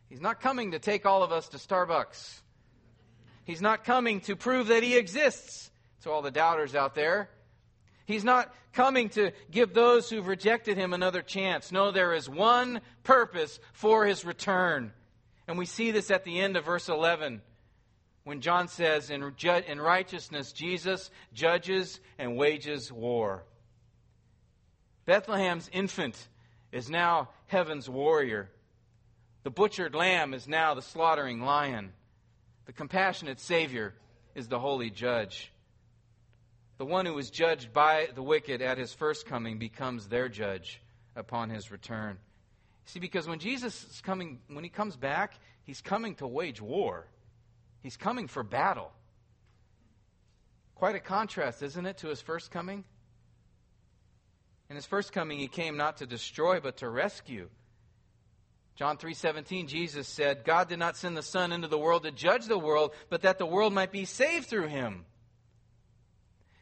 [0.09, 2.39] He's not coming to take all of us to Starbucks.
[3.43, 5.69] He's not coming to prove that he exists
[6.01, 7.29] to all the doubters out there.
[8.07, 11.71] He's not coming to give those who've rejected him another chance.
[11.71, 14.93] No, there is one purpose for his return.
[15.47, 17.43] And we see this at the end of verse 11
[18.27, 19.33] when John says, In,
[19.67, 23.45] in righteousness, Jesus judges and wages war.
[25.05, 26.27] Bethlehem's infant
[26.73, 28.49] is now heaven's warrior.
[29.43, 31.93] The butchered lamb is now the slaughtering lion.
[32.65, 33.93] The compassionate Savior
[34.35, 35.53] is the holy judge.
[36.77, 40.81] the one who was judged by the wicked at his first coming becomes their judge
[41.15, 42.17] upon his return.
[42.85, 47.07] See, because when Jesus is coming, when he comes back, he's coming to wage war.
[47.81, 48.91] He's coming for battle.
[50.75, 52.83] Quite a contrast, isn't it, to his first coming?
[54.69, 57.49] In his first coming, he came not to destroy, but to rescue.
[58.75, 62.45] John 3:17 Jesus said, God did not send the Son into the world to judge
[62.45, 65.05] the world, but that the world might be saved through him.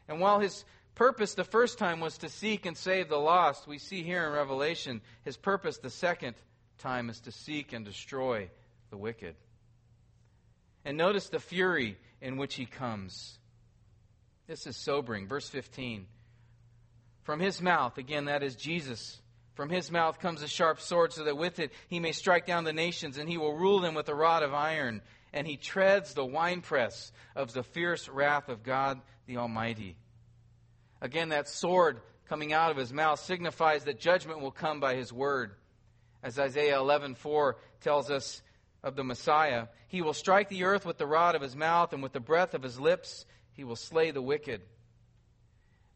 [0.08, 3.80] And while his purpose the first time was to seek and save the lost, we
[3.80, 6.36] see here in Revelation his purpose the second
[6.78, 8.50] time is to seek and destroy
[8.92, 9.36] the wicked.
[10.86, 13.40] And notice the fury in which he comes.
[14.48, 15.28] This is sobering.
[15.28, 16.06] Verse 15.
[17.24, 19.20] From his mouth, again, that is Jesus,
[19.56, 22.66] from his mouth comes a sharp sword, so that with it he may strike down
[22.66, 25.02] the nations, and he will rule them with a rod of iron.
[25.34, 29.98] And he treads the winepress of the fierce wrath of God the Almighty.
[31.02, 35.12] Again, that sword coming out of his mouth signifies that judgment will come by his
[35.12, 35.56] word.
[36.22, 38.42] As Isaiah 11:4 tells us
[38.86, 42.02] of the Messiah, he will strike the earth with the rod of his mouth and
[42.02, 44.62] with the breath of his lips he will slay the wicked.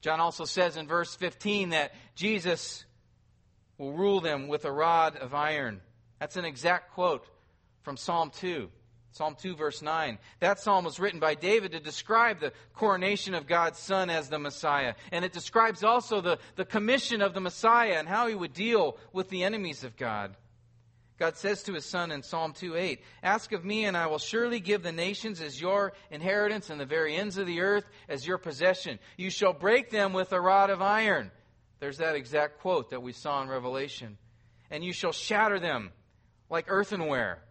[0.01, 2.83] John also says in verse 15 that Jesus
[3.77, 5.81] will rule them with a rod of iron.
[6.19, 7.25] That's an exact quote
[7.83, 8.69] from Psalm 2.
[9.11, 10.17] Psalm 2, verse 9.
[10.39, 14.39] That psalm was written by David to describe the coronation of God's Son as the
[14.39, 14.93] Messiah.
[15.11, 18.97] And it describes also the, the commission of the Messiah and how he would deal
[19.11, 20.35] with the enemies of God.
[21.19, 24.19] God says to his Son in Psalm 2 8, Ask of me, and I will
[24.19, 28.25] surely give the nations as your inheritance and the very ends of the earth as
[28.25, 28.99] your possession.
[29.17, 31.29] You shall break them with a rod of iron.
[31.79, 34.17] There's that exact quote that we saw in Revelation.
[34.71, 35.91] And you shall shatter them
[36.49, 37.41] like earthenware.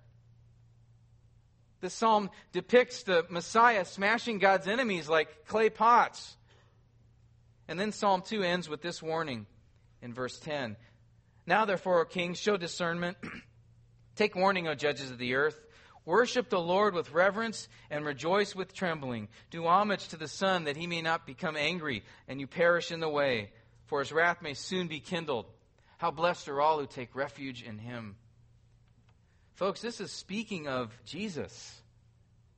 [1.81, 6.37] The psalm depicts the Messiah smashing God's enemies like clay pots.
[7.69, 9.47] And then Psalm 2 ends with this warning
[10.01, 10.77] in verse 10.
[11.47, 13.17] Now, therefore, O kings, show discernment.
[14.19, 15.65] Take warning, O judges of the earth.
[16.05, 19.29] Worship the Lord with reverence and rejoice with trembling.
[19.53, 22.99] Do homage to the Son that he may not become angry and you perish in
[22.99, 23.53] the way,
[23.87, 25.47] for his wrath may soon be kindled.
[25.99, 28.17] How blessed are all who take refuge in him.
[29.55, 31.81] Folks, this is speaking of Jesus.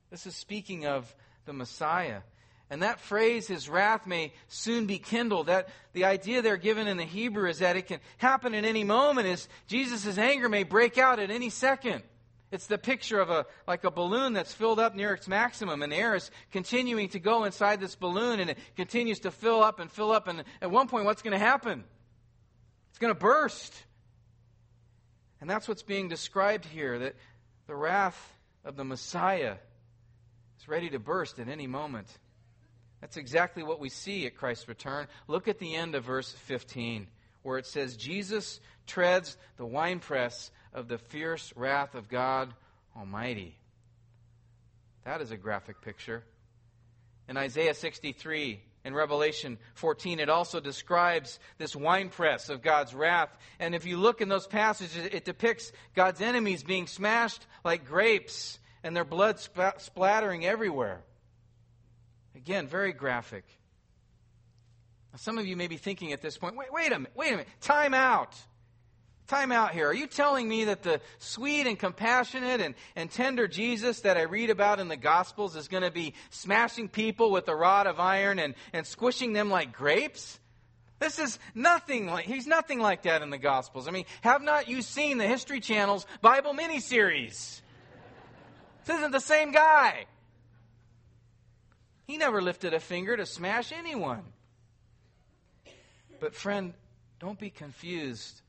[0.09, 2.21] This is speaking of the Messiah.
[2.71, 6.95] And that phrase, his wrath may soon be kindled, that the idea there given in
[6.95, 10.97] the Hebrew is that it can happen at any moment, is Jesus' anger may break
[10.97, 12.01] out at any second.
[12.49, 15.93] It's the picture of a like a balloon that's filled up near its maximum, and
[15.93, 19.91] air is continuing to go inside this balloon, and it continues to fill up and
[19.91, 21.83] fill up, and at one point, what's going to happen?
[22.91, 23.73] It's going to burst.
[25.41, 27.15] And that's what's being described here that
[27.67, 29.55] the wrath of the Messiah
[30.57, 32.07] is ready to burst at any moment.
[33.01, 35.07] That's exactly what we see at Christ's return.
[35.27, 37.07] Look at the end of verse 15,
[37.41, 42.53] where it says, Jesus treads the winepress of the fierce wrath of God
[42.95, 43.57] Almighty.
[45.03, 46.23] That is a graphic picture.
[47.27, 53.29] In Isaiah 63, in Revelation 14, it also describes this winepress of God's wrath.
[53.59, 58.59] And if you look in those passages, it depicts God's enemies being smashed like grapes
[58.83, 61.01] and their blood sp- splattering everywhere.
[62.35, 63.43] Again, very graphic.
[65.17, 67.31] Some of you may be thinking at this point, wait, wait a minute, wait a
[67.31, 68.35] minute, time out.
[69.27, 69.87] Time out here.
[69.87, 74.23] Are you telling me that the sweet and compassionate and, and tender Jesus that I
[74.23, 77.99] read about in the Gospels is going to be smashing people with a rod of
[77.99, 80.39] iron and, and squishing them like grapes?
[80.99, 83.87] This is nothing like, he's nothing like that in the Gospels.
[83.87, 87.61] I mean, have not you seen the History Channel's Bible miniseries?
[88.85, 90.05] This isn't the same guy.
[92.11, 94.23] He never lifted a finger to smash anyone.
[96.19, 96.73] But, friend,
[97.21, 98.41] don't be confused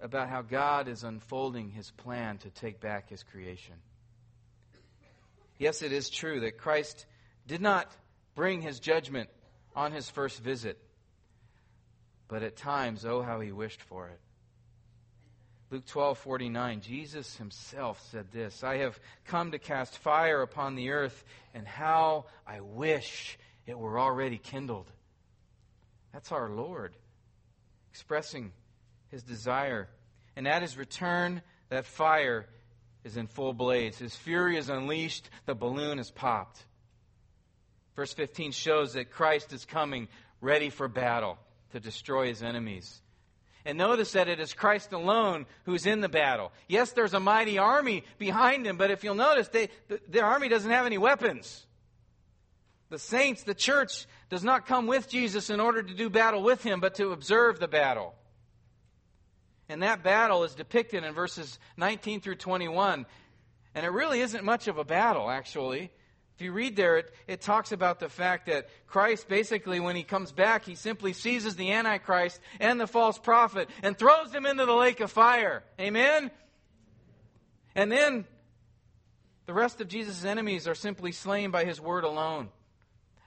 [0.00, 3.74] about how God is unfolding his plan to take back his creation.
[5.58, 7.04] Yes, it is true that Christ
[7.46, 7.94] did not
[8.34, 9.28] bring his judgment
[9.76, 10.78] on his first visit,
[12.28, 14.20] but at times, oh, how he wished for it.
[15.72, 20.90] Luke 12, 49, Jesus himself said this I have come to cast fire upon the
[20.90, 24.86] earth, and how I wish it were already kindled.
[26.12, 26.94] That's our Lord
[27.90, 28.52] expressing
[29.10, 29.88] his desire.
[30.36, 32.46] And at his return, that fire
[33.02, 33.96] is in full blaze.
[33.96, 36.62] His fury is unleashed, the balloon is popped.
[37.96, 40.08] Verse 15 shows that Christ is coming
[40.42, 41.38] ready for battle
[41.72, 43.01] to destroy his enemies.
[43.64, 46.52] And notice that it is Christ alone who's in the battle.
[46.68, 50.48] Yes, there's a mighty army behind him, but if you'll notice, they, the, the army
[50.48, 51.64] doesn't have any weapons.
[52.90, 56.62] The saints, the church, does not come with Jesus in order to do battle with
[56.62, 58.14] him, but to observe the battle.
[59.68, 63.06] And that battle is depicted in verses 19 through 21.
[63.74, 65.90] And it really isn't much of a battle, actually.
[66.34, 70.02] If you read there, it, it talks about the fact that Christ, basically, when he
[70.02, 74.64] comes back, he simply seizes the Antichrist and the false prophet and throws them into
[74.64, 75.62] the lake of fire.
[75.78, 76.30] Amen?
[77.74, 78.24] And then
[79.46, 82.48] the rest of Jesus' enemies are simply slain by his word alone.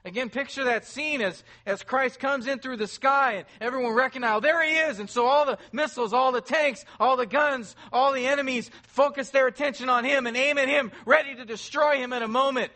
[0.04, 4.42] Again, picture that scene as, as Christ comes in through the sky and everyone recognizes,
[4.42, 5.00] there he is.
[5.00, 9.30] And so all the missiles, all the tanks, all the guns, all the enemies focus
[9.30, 12.70] their attention on him and aim at him, ready to destroy him in a moment.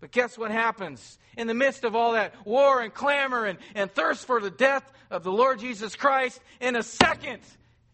[0.00, 1.18] But guess what happens?
[1.36, 4.90] In the midst of all that war and clamor and, and thirst for the death
[5.10, 7.40] of the Lord Jesus Christ, in a second,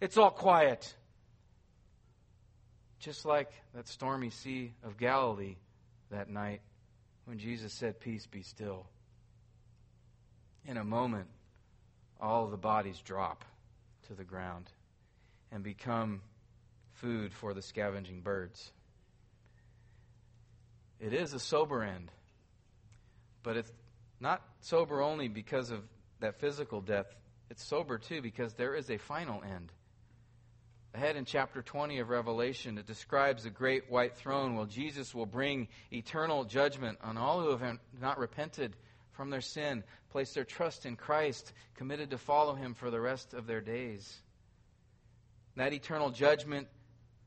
[0.01, 0.95] it's all quiet.
[3.01, 5.57] Just like that stormy sea of Galilee
[6.11, 6.61] that night
[7.25, 8.87] when Jesus said, Peace be still.
[10.65, 11.27] In a moment,
[12.21, 13.45] all the bodies drop
[14.07, 14.71] to the ground
[15.53, 16.21] and become
[16.93, 18.73] food for the scavenging birds.
[21.01, 22.11] It is a sober end,
[23.43, 23.73] but it's
[24.21, 25.83] not sober only because of
[26.21, 27.07] that physical death.
[27.51, 29.73] It's sober too because there is a final end.
[30.95, 35.27] Ahead in chapter 20 of Revelation, it describes the great white throne where Jesus will
[35.27, 38.75] bring eternal judgment on all who have not repented
[39.13, 43.35] from their sin, placed their trust in Christ, committed to follow him for the rest
[43.35, 44.23] of their days.
[45.57, 46.69] That eternal judgment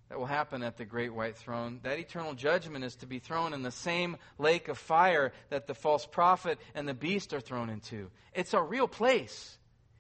[0.10, 3.53] that will happen at the great white throne, that eternal judgment is to be thrown
[3.53, 7.70] in the same lake of fire that the false prophet and the beast are thrown
[7.70, 8.10] into.
[8.34, 9.57] It's a real place.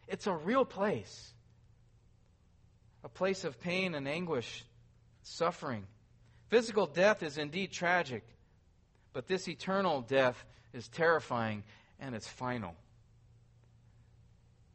[0.07, 1.33] It's a real place
[3.03, 4.65] a place of pain and anguish,
[5.23, 5.85] suffering.
[6.49, 8.23] Physical death is indeed tragic,
[9.13, 10.43] but this eternal death
[10.73, 11.63] is terrifying
[11.99, 12.75] and it's final.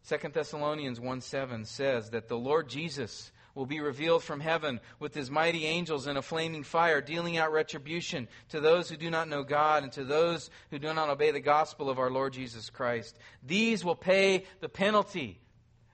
[0.09, 5.15] 2 Thessalonians 1 7 says that the Lord Jesus will be revealed from heaven with
[5.15, 9.29] his mighty angels in a flaming fire, dealing out retribution to those who do not
[9.29, 12.71] know God and to those who do not obey the gospel of our Lord Jesus
[12.71, 13.17] Christ.
[13.43, 15.41] These will pay the penalty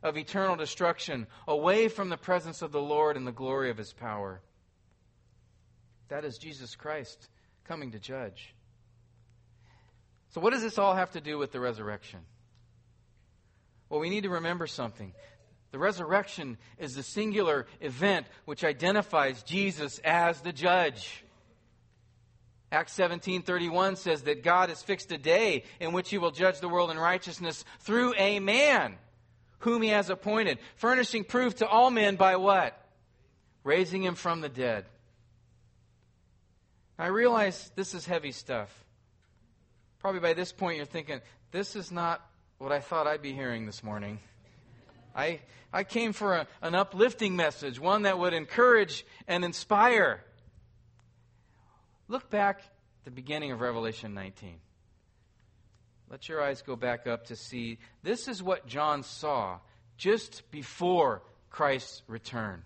[0.02, 3.92] of eternal destruction, away from the presence of the Lord and the glory of his
[3.92, 4.40] power.
[6.08, 7.28] That is Jesus Christ
[7.64, 8.54] coming to judge.
[10.30, 12.20] So, what does this all have to do with the resurrection?
[13.88, 15.12] Well, we need to remember something.
[15.73, 21.25] The resurrection is the singular event which identifies Jesus as the judge.
[22.73, 26.68] Acts 17:31 says that God has fixed a day in which he will judge the
[26.68, 28.97] world in righteousness through a man
[29.61, 32.77] whom he has appointed, furnishing proof to all men by what?
[33.62, 34.87] Raising him from the dead.
[36.99, 38.71] I realize this is heavy stuff.
[39.99, 42.25] Probably by this point you're thinking, this is not
[42.59, 44.18] what I thought I'd be hearing this morning.
[45.14, 45.40] I,
[45.72, 50.24] I came for a, an uplifting message, one that would encourage and inspire.
[52.08, 54.56] Look back at the beginning of Revelation 19.
[56.11, 59.61] Let your eyes go back up to see this is what John saw
[59.96, 62.64] just before Christ's return.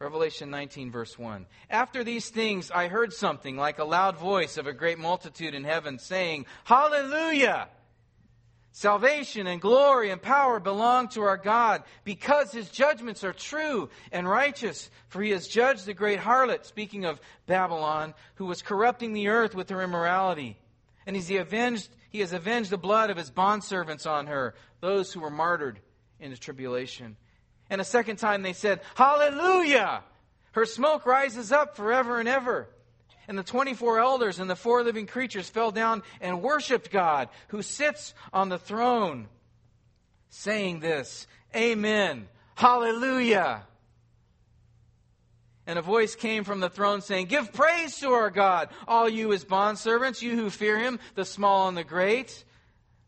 [0.00, 1.46] Revelation 19, verse 1.
[1.68, 5.62] After these things, I heard something like a loud voice of a great multitude in
[5.62, 7.68] heaven saying, Hallelujah!
[8.72, 14.28] Salvation and glory and power belong to our God because his judgments are true and
[14.28, 14.90] righteous.
[15.08, 19.54] For he has judged the great harlot, speaking of Babylon, who was corrupting the earth
[19.54, 20.56] with her immorality
[21.06, 25.20] and he avenged, he has avenged the blood of his bondservants on her, those who
[25.20, 25.80] were martyred
[26.20, 27.16] in the tribulation.
[27.68, 30.04] And a second time they said, Hallelujah!
[30.52, 32.68] Her smoke rises up forever and ever.
[33.30, 37.62] And the 24 elders and the four living creatures fell down and worshiped God, who
[37.62, 39.28] sits on the throne,
[40.30, 42.26] saying this Amen.
[42.56, 43.62] Hallelujah.
[45.64, 49.30] And a voice came from the throne saying, Give praise to our God, all you
[49.30, 52.44] his bondservants, you who fear him, the small and the great.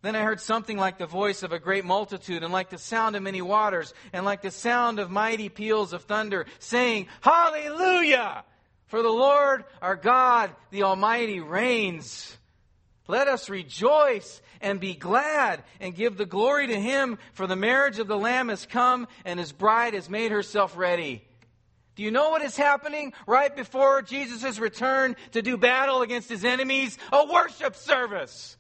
[0.03, 3.17] Then I heard something like the voice of a great multitude, and like the sound
[3.17, 8.45] of many waters, and like the sound of mighty peals of thunder, saying, Hallelujah!
[8.93, 12.37] For the Lord our God, the Almighty, reigns.
[13.09, 17.99] Let us rejoice and be glad and give the glory to him, for the marriage
[17.99, 21.25] of the Lamb has come, and his bride has made herself ready.
[21.97, 26.45] Do you know what is happening right before Jesus' return to do battle against his
[26.45, 26.99] enemies?
[27.15, 28.59] A worship service.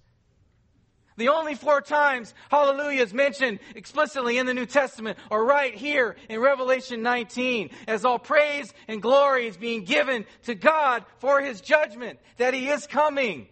[1.22, 6.16] The only four times hallelujah is mentioned explicitly in the New Testament are right here
[6.28, 11.60] in Revelation 19 as all praise and glory is being given to God for his
[11.60, 13.46] judgment that he is coming.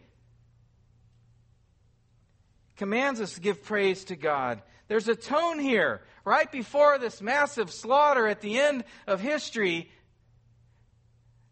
[2.74, 4.62] commands us to give praise to God.
[4.88, 6.00] There's a tone here.
[6.24, 9.92] Right before this massive slaughter at the end of history,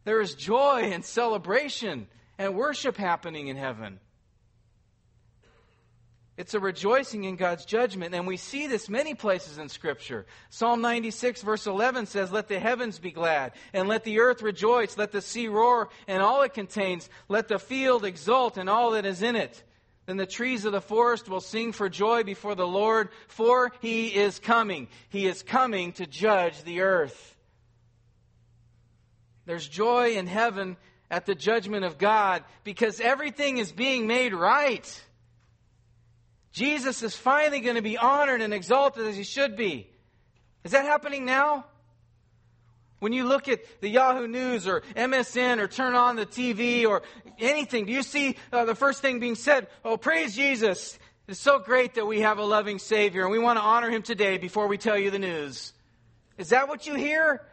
[0.02, 2.08] there is joy and celebration
[2.38, 4.00] and worship happening in heaven.
[6.38, 10.24] It's a rejoicing in God's judgment, and we see this many places in Scripture.
[10.50, 14.96] Psalm 96, verse 11 says, Let the heavens be glad, and let the earth rejoice,
[14.96, 19.04] let the sea roar, and all it contains, let the field exult, and all that
[19.04, 19.64] is in it.
[20.06, 24.06] Then the trees of the forest will sing for joy before the Lord, for he
[24.06, 24.86] is coming.
[25.08, 27.36] He is coming to judge the earth.
[29.44, 30.76] There's joy in heaven
[31.10, 35.04] at the judgment of God because everything is being made right.
[36.52, 39.90] Jesus is finally going to be honored and exalted as he should be.
[40.64, 41.66] Is that happening now?
[43.00, 47.02] When you look at the Yahoo News or MSN or turn on the TV or
[47.38, 49.68] anything, do you see uh, the first thing being said?
[49.84, 50.98] Oh, praise Jesus.
[51.28, 54.02] It's so great that we have a loving Savior and we want to honor him
[54.02, 55.72] today before we tell you the news.
[56.38, 57.46] Is that what you hear?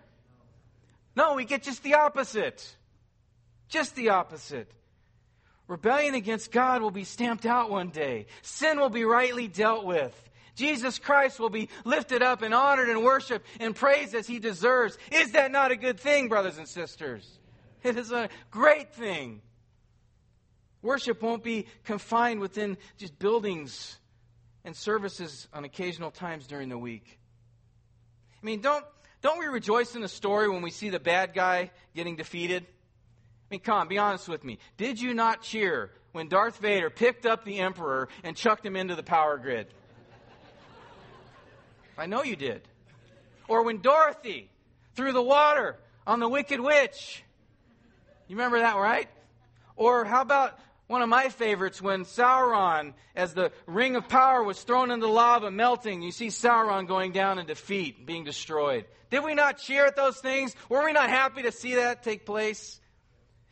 [1.15, 2.75] No, we get just the opposite.
[3.67, 4.71] Just the opposite.
[5.67, 8.27] Rebellion against God will be stamped out one day.
[8.41, 10.13] Sin will be rightly dealt with.
[10.55, 14.97] Jesus Christ will be lifted up and honored and worshiped and praised as he deserves.
[15.11, 17.39] Is that not a good thing, brothers and sisters?
[17.83, 19.41] It is a great thing.
[20.81, 23.97] Worship won't be confined within just buildings
[24.63, 27.19] and services on occasional times during the week.
[28.41, 28.85] I mean, don't,
[29.21, 32.65] don't we rejoice in the story when we see the bad guy getting defeated?
[33.49, 34.57] I mean, come on, be honest with me.
[34.77, 38.95] Did you not cheer when Darth Vader picked up the Emperor and chucked him into
[38.95, 39.67] the power grid?
[41.97, 42.61] I know you did.
[43.47, 44.49] Or when Dorothy
[44.95, 45.77] threw the water
[46.07, 47.23] on the Wicked Witch.
[48.27, 49.07] You remember that, right?
[49.75, 54.61] Or how about one of my favorites when Sauron, as the ring of power was
[54.61, 58.85] thrown into lava, melting, you see Sauron going down in defeat, being destroyed.
[59.09, 60.55] Did we not cheer at those things?
[60.69, 62.79] Were we not happy to see that take place?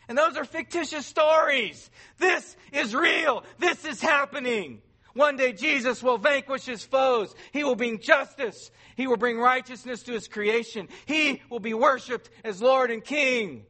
[0.07, 1.89] And those are fictitious stories.
[2.17, 3.43] This is real.
[3.57, 4.81] This is happening.
[5.13, 7.33] One day Jesus will vanquish his foes.
[7.51, 8.71] He will bring justice.
[8.95, 10.89] He will bring righteousness to his creation.
[11.05, 13.65] He will be worshiped as Lord and King.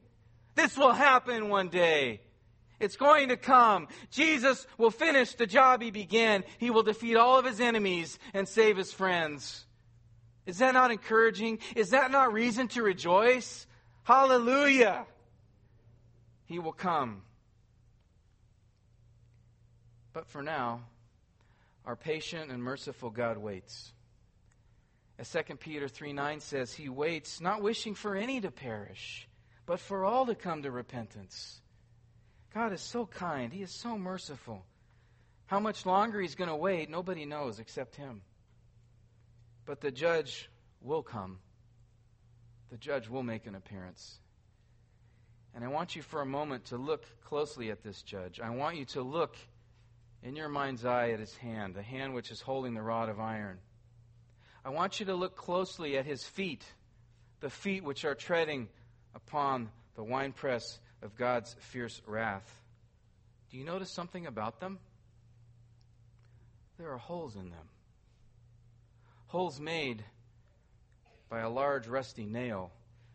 [0.55, 2.21] This will happen one day.
[2.79, 3.87] It's going to come.
[4.11, 6.43] Jesus will finish the job he began.
[6.57, 9.65] He will defeat all of his enemies and save his friends.
[10.45, 11.59] Is that not encouraging?
[11.75, 13.65] Is that not reason to rejoice?
[14.03, 15.05] Hallelujah.
[16.53, 17.23] He will come.
[20.13, 20.81] But for now,
[21.83, 23.91] our patient and merciful God waits.
[25.17, 29.27] As 2 Peter 3 9 says, He waits, not wishing for any to perish,
[29.65, 31.59] but for all to come to repentance.
[32.53, 33.51] God is so kind.
[33.51, 34.63] He is so merciful.
[35.47, 38.21] How much longer He's going to wait, nobody knows except Him.
[39.65, 40.51] But the judge
[40.81, 41.39] will come.
[42.69, 44.19] The judge will make an appearance.
[45.55, 48.39] And I want you for a moment to look closely at this judge.
[48.39, 49.35] I want you to look
[50.23, 53.19] in your mind's eye at his hand, the hand which is holding the rod of
[53.19, 53.59] iron.
[54.65, 56.63] I want you to look closely at his feet,
[57.41, 58.69] the feet which are treading
[59.13, 62.49] upon the winepress of God's fierce wrath.
[63.51, 64.79] Do you notice something about them?
[66.79, 67.69] There are holes in them.
[69.27, 70.03] Holes made
[71.29, 72.71] by a large rusty nail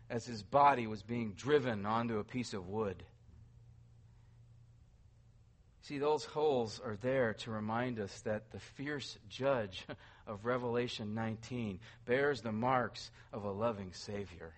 [0.09, 3.03] as his body was being driven onto a piece of wood.
[5.81, 9.85] See, those holes are there to remind us that the fierce judge
[10.27, 14.53] of Revelation 19 bears the marks of a loving Savior.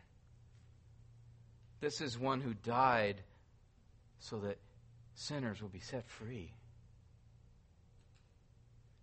[1.80, 3.18] This is one who died
[4.20, 4.58] so that
[5.16, 6.54] sinners will be set free.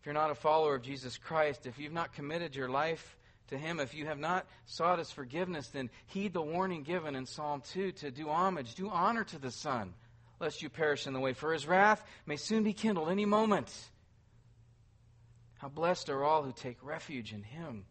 [0.00, 3.16] If you're not a follower of Jesus Christ, if you've not committed your life
[3.48, 3.80] to him.
[3.80, 7.92] If you have not sought his forgiveness, then heed the warning given in Psalm 2
[7.92, 9.94] to do homage, do honor to the Son,
[10.40, 13.72] lest you perish in the way, for his wrath may soon be kindled any moment.
[15.58, 17.84] How blessed are all who take refuge in him.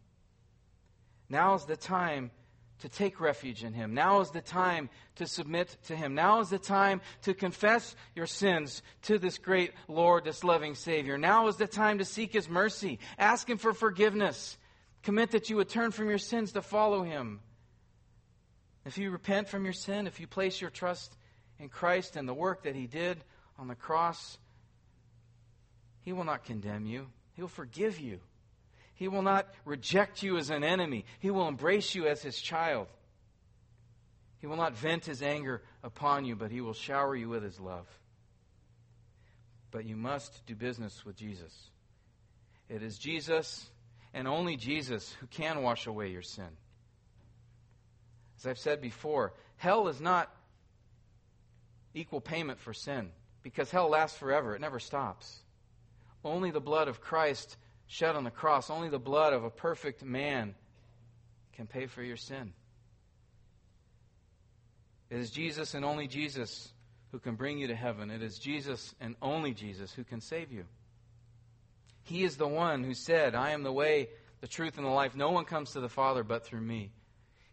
[1.28, 2.30] Now is the time
[2.80, 3.94] to take refuge in Him.
[3.94, 6.14] Now is the time to submit to Him.
[6.14, 11.18] Now is the time to confess your sins to this great Lord, this loving Savior.
[11.18, 12.98] Now is the time to seek His mercy.
[13.18, 14.56] Ask Him for forgiveness.
[15.02, 17.40] Commit that you would turn from your sins to follow him.
[18.84, 21.16] If you repent from your sin, if you place your trust
[21.58, 23.18] in Christ and the work that he did
[23.58, 24.38] on the cross,
[26.00, 27.06] he will not condemn you.
[27.34, 28.20] He will forgive you.
[28.94, 31.04] He will not reject you as an enemy.
[31.20, 32.88] He will embrace you as his child.
[34.40, 37.60] He will not vent his anger upon you, but he will shower you with his
[37.60, 37.86] love.
[39.70, 41.52] But you must do business with Jesus.
[42.68, 43.68] It is Jesus
[44.14, 46.48] and only Jesus who can wash away your sin.
[48.38, 50.30] As I've said before, hell is not
[51.94, 53.10] equal payment for sin
[53.42, 55.40] because hell lasts forever, it never stops.
[56.24, 57.56] Only the blood of Christ
[57.86, 60.54] shed on the cross, only the blood of a perfect man
[61.54, 62.52] can pay for your sin.
[65.10, 66.72] It is Jesus and only Jesus
[67.12, 68.10] who can bring you to heaven.
[68.10, 70.64] It is Jesus and only Jesus who can save you.
[72.08, 74.08] He is the one who said, I am the way,
[74.40, 75.14] the truth, and the life.
[75.14, 76.90] No one comes to the Father but through me.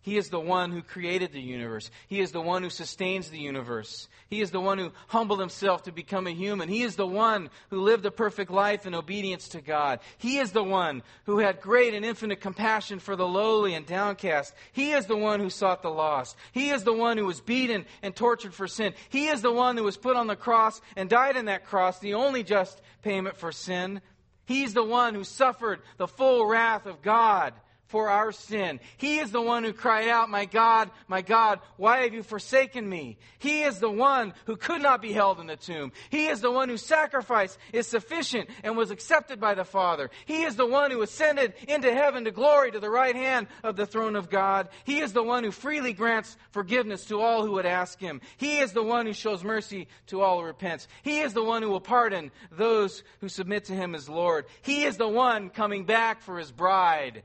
[0.01, 1.89] He is the one who created the universe.
[2.07, 4.07] He is the one who sustains the universe.
[4.29, 6.69] He is the one who humbled himself to become a human.
[6.69, 9.99] He is the one who lived a perfect life in obedience to God.
[10.19, 14.53] He is the one who had great and infinite compassion for the lowly and downcast.
[14.73, 16.37] He is the one who sought the lost.
[16.51, 18.93] He is the one who was beaten and tortured for sin.
[19.09, 21.97] He is the one who was put on the cross and died on that cross,
[21.99, 24.01] the only just payment for sin.
[24.45, 27.53] He's the one who suffered the full wrath of God
[27.87, 28.79] for our sin.
[28.97, 32.87] He is the one who cried out, My God, my God, why have you forsaken
[32.87, 33.17] me?
[33.39, 35.91] He is the one who could not be held in the tomb.
[36.09, 40.09] He is the one whose sacrifice is sufficient and was accepted by the Father.
[40.25, 43.75] He is the one who ascended into heaven to glory to the right hand of
[43.75, 44.69] the throne of God.
[44.83, 48.21] He is the one who freely grants forgiveness to all who would ask him.
[48.37, 50.87] He is the one who shows mercy to all who repents.
[51.03, 54.45] He is the one who will pardon those who submit to him as Lord.
[54.63, 57.23] He is the one coming back for his bride.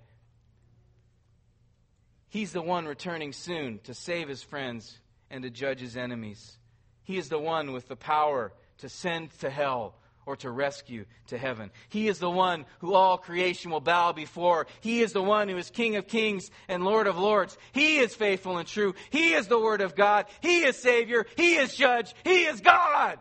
[2.31, 4.99] He's the one returning soon to save his friends
[5.31, 6.57] and to judge his enemies.
[7.03, 11.37] He is the one with the power to send to hell or to rescue to
[11.37, 11.72] heaven.
[11.89, 14.68] He is the one who all creation will bow before.
[14.81, 17.59] He is the one who is King of kings and Lord of lords.
[17.72, 18.95] He is faithful and true.
[19.11, 20.26] He is the Word of God.
[20.41, 21.26] He is Savior.
[21.37, 22.14] He is Judge.
[22.22, 23.18] He is God.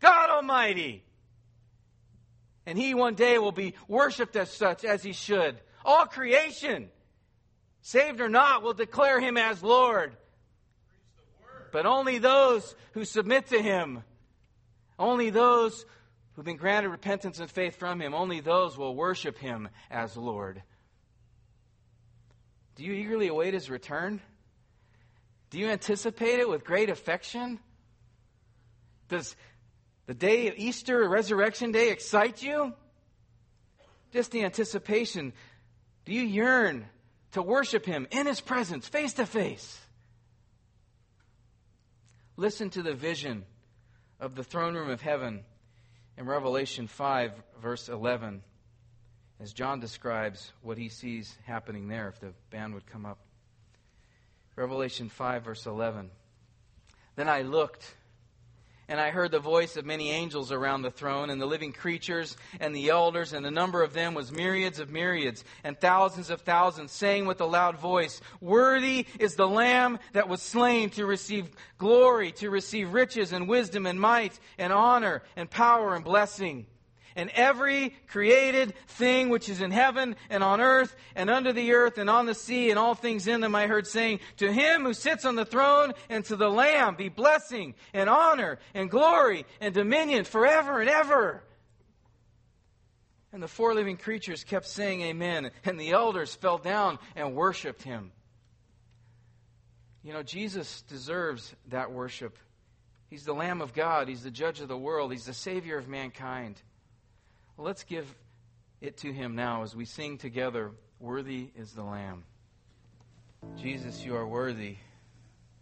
[0.00, 1.04] God Almighty.
[2.66, 5.60] And He one day will be worshiped as such as He should.
[5.84, 6.88] All creation
[7.82, 10.16] saved or not, will declare him as Lord.
[11.72, 14.02] But only those who submit to him,
[14.98, 15.84] only those
[16.32, 20.62] who've been granted repentance and faith from him, only those will worship him as Lord.
[22.76, 24.20] Do you eagerly await his return?
[25.50, 27.58] Do you anticipate it with great affection?
[29.08, 29.34] Does
[30.06, 32.72] the day of Easter, Resurrection Day, excite you?
[34.12, 35.32] Just the anticipation.
[36.04, 36.86] Do you yearn
[37.32, 39.78] to worship Him in His presence, face to face.
[42.36, 43.44] Listen to the vision
[44.18, 45.44] of the throne room of heaven
[46.16, 48.42] in Revelation 5, verse 11,
[49.40, 53.18] as John describes what he sees happening there, if the band would come up.
[54.56, 56.10] Revelation 5, verse 11.
[57.16, 57.94] Then I looked
[58.90, 62.36] and I heard the voice of many angels around the throne, and the living creatures,
[62.58, 66.40] and the elders, and the number of them was myriads of myriads, and thousands of
[66.40, 71.48] thousands, saying with a loud voice, Worthy is the Lamb that was slain to receive
[71.78, 76.66] glory, to receive riches, and wisdom, and might, and honor, and power, and blessing
[77.16, 81.98] and every created thing which is in heaven and on earth and under the earth
[81.98, 84.94] and on the sea and all things in them I heard saying, To him who
[84.94, 89.74] sits on the throne and to the Lamb be blessing and honor and glory and
[89.74, 91.42] dominion forever and ever.
[93.32, 95.50] And the four living creatures kept saying, Amen.
[95.64, 98.12] And the elders fell down and worshiped him.
[100.02, 102.38] You know, Jesus deserves that worship.
[103.08, 104.08] He's the Lamb of God.
[104.08, 105.12] He's the judge of the world.
[105.12, 106.60] He's the Savior of mankind.
[107.62, 108.06] Let's give
[108.80, 112.24] it to him now as we sing together, Worthy is the Lamb.
[113.60, 114.76] Jesus, you are worthy.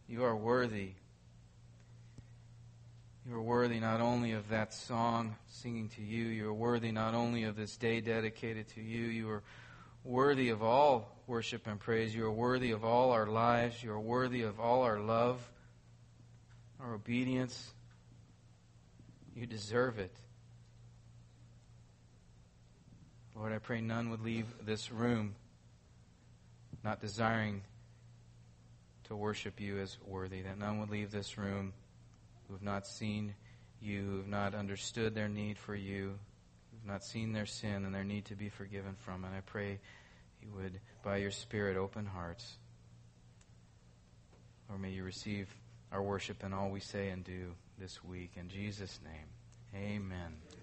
[0.07, 0.93] You are worthy.
[3.29, 7.15] You are worthy not only of that song singing to you, you are worthy not
[7.15, 9.43] only of this day dedicated to you, you are
[10.05, 12.15] worthy of all worship and praise.
[12.15, 13.83] You are worthy of all our lives.
[13.83, 15.41] You are worthy of all our love,
[16.81, 17.73] our obedience.
[19.35, 20.15] You deserve it.
[23.39, 25.37] Lord, I pray none would leave this room
[26.83, 27.63] not desiring
[29.05, 31.73] to worship you as worthy, that none would leave this room
[32.47, 33.35] who have not seen
[33.81, 36.19] you, who have not understood their need for you,
[36.71, 39.25] who have not seen their sin and their need to be forgiven from.
[39.25, 39.79] And I pray
[40.43, 42.57] you would, by your Spirit, open hearts.
[44.69, 45.49] Or may you receive
[45.93, 48.33] our worship and all we say and do this week.
[48.37, 50.58] In Jesus' name, amen.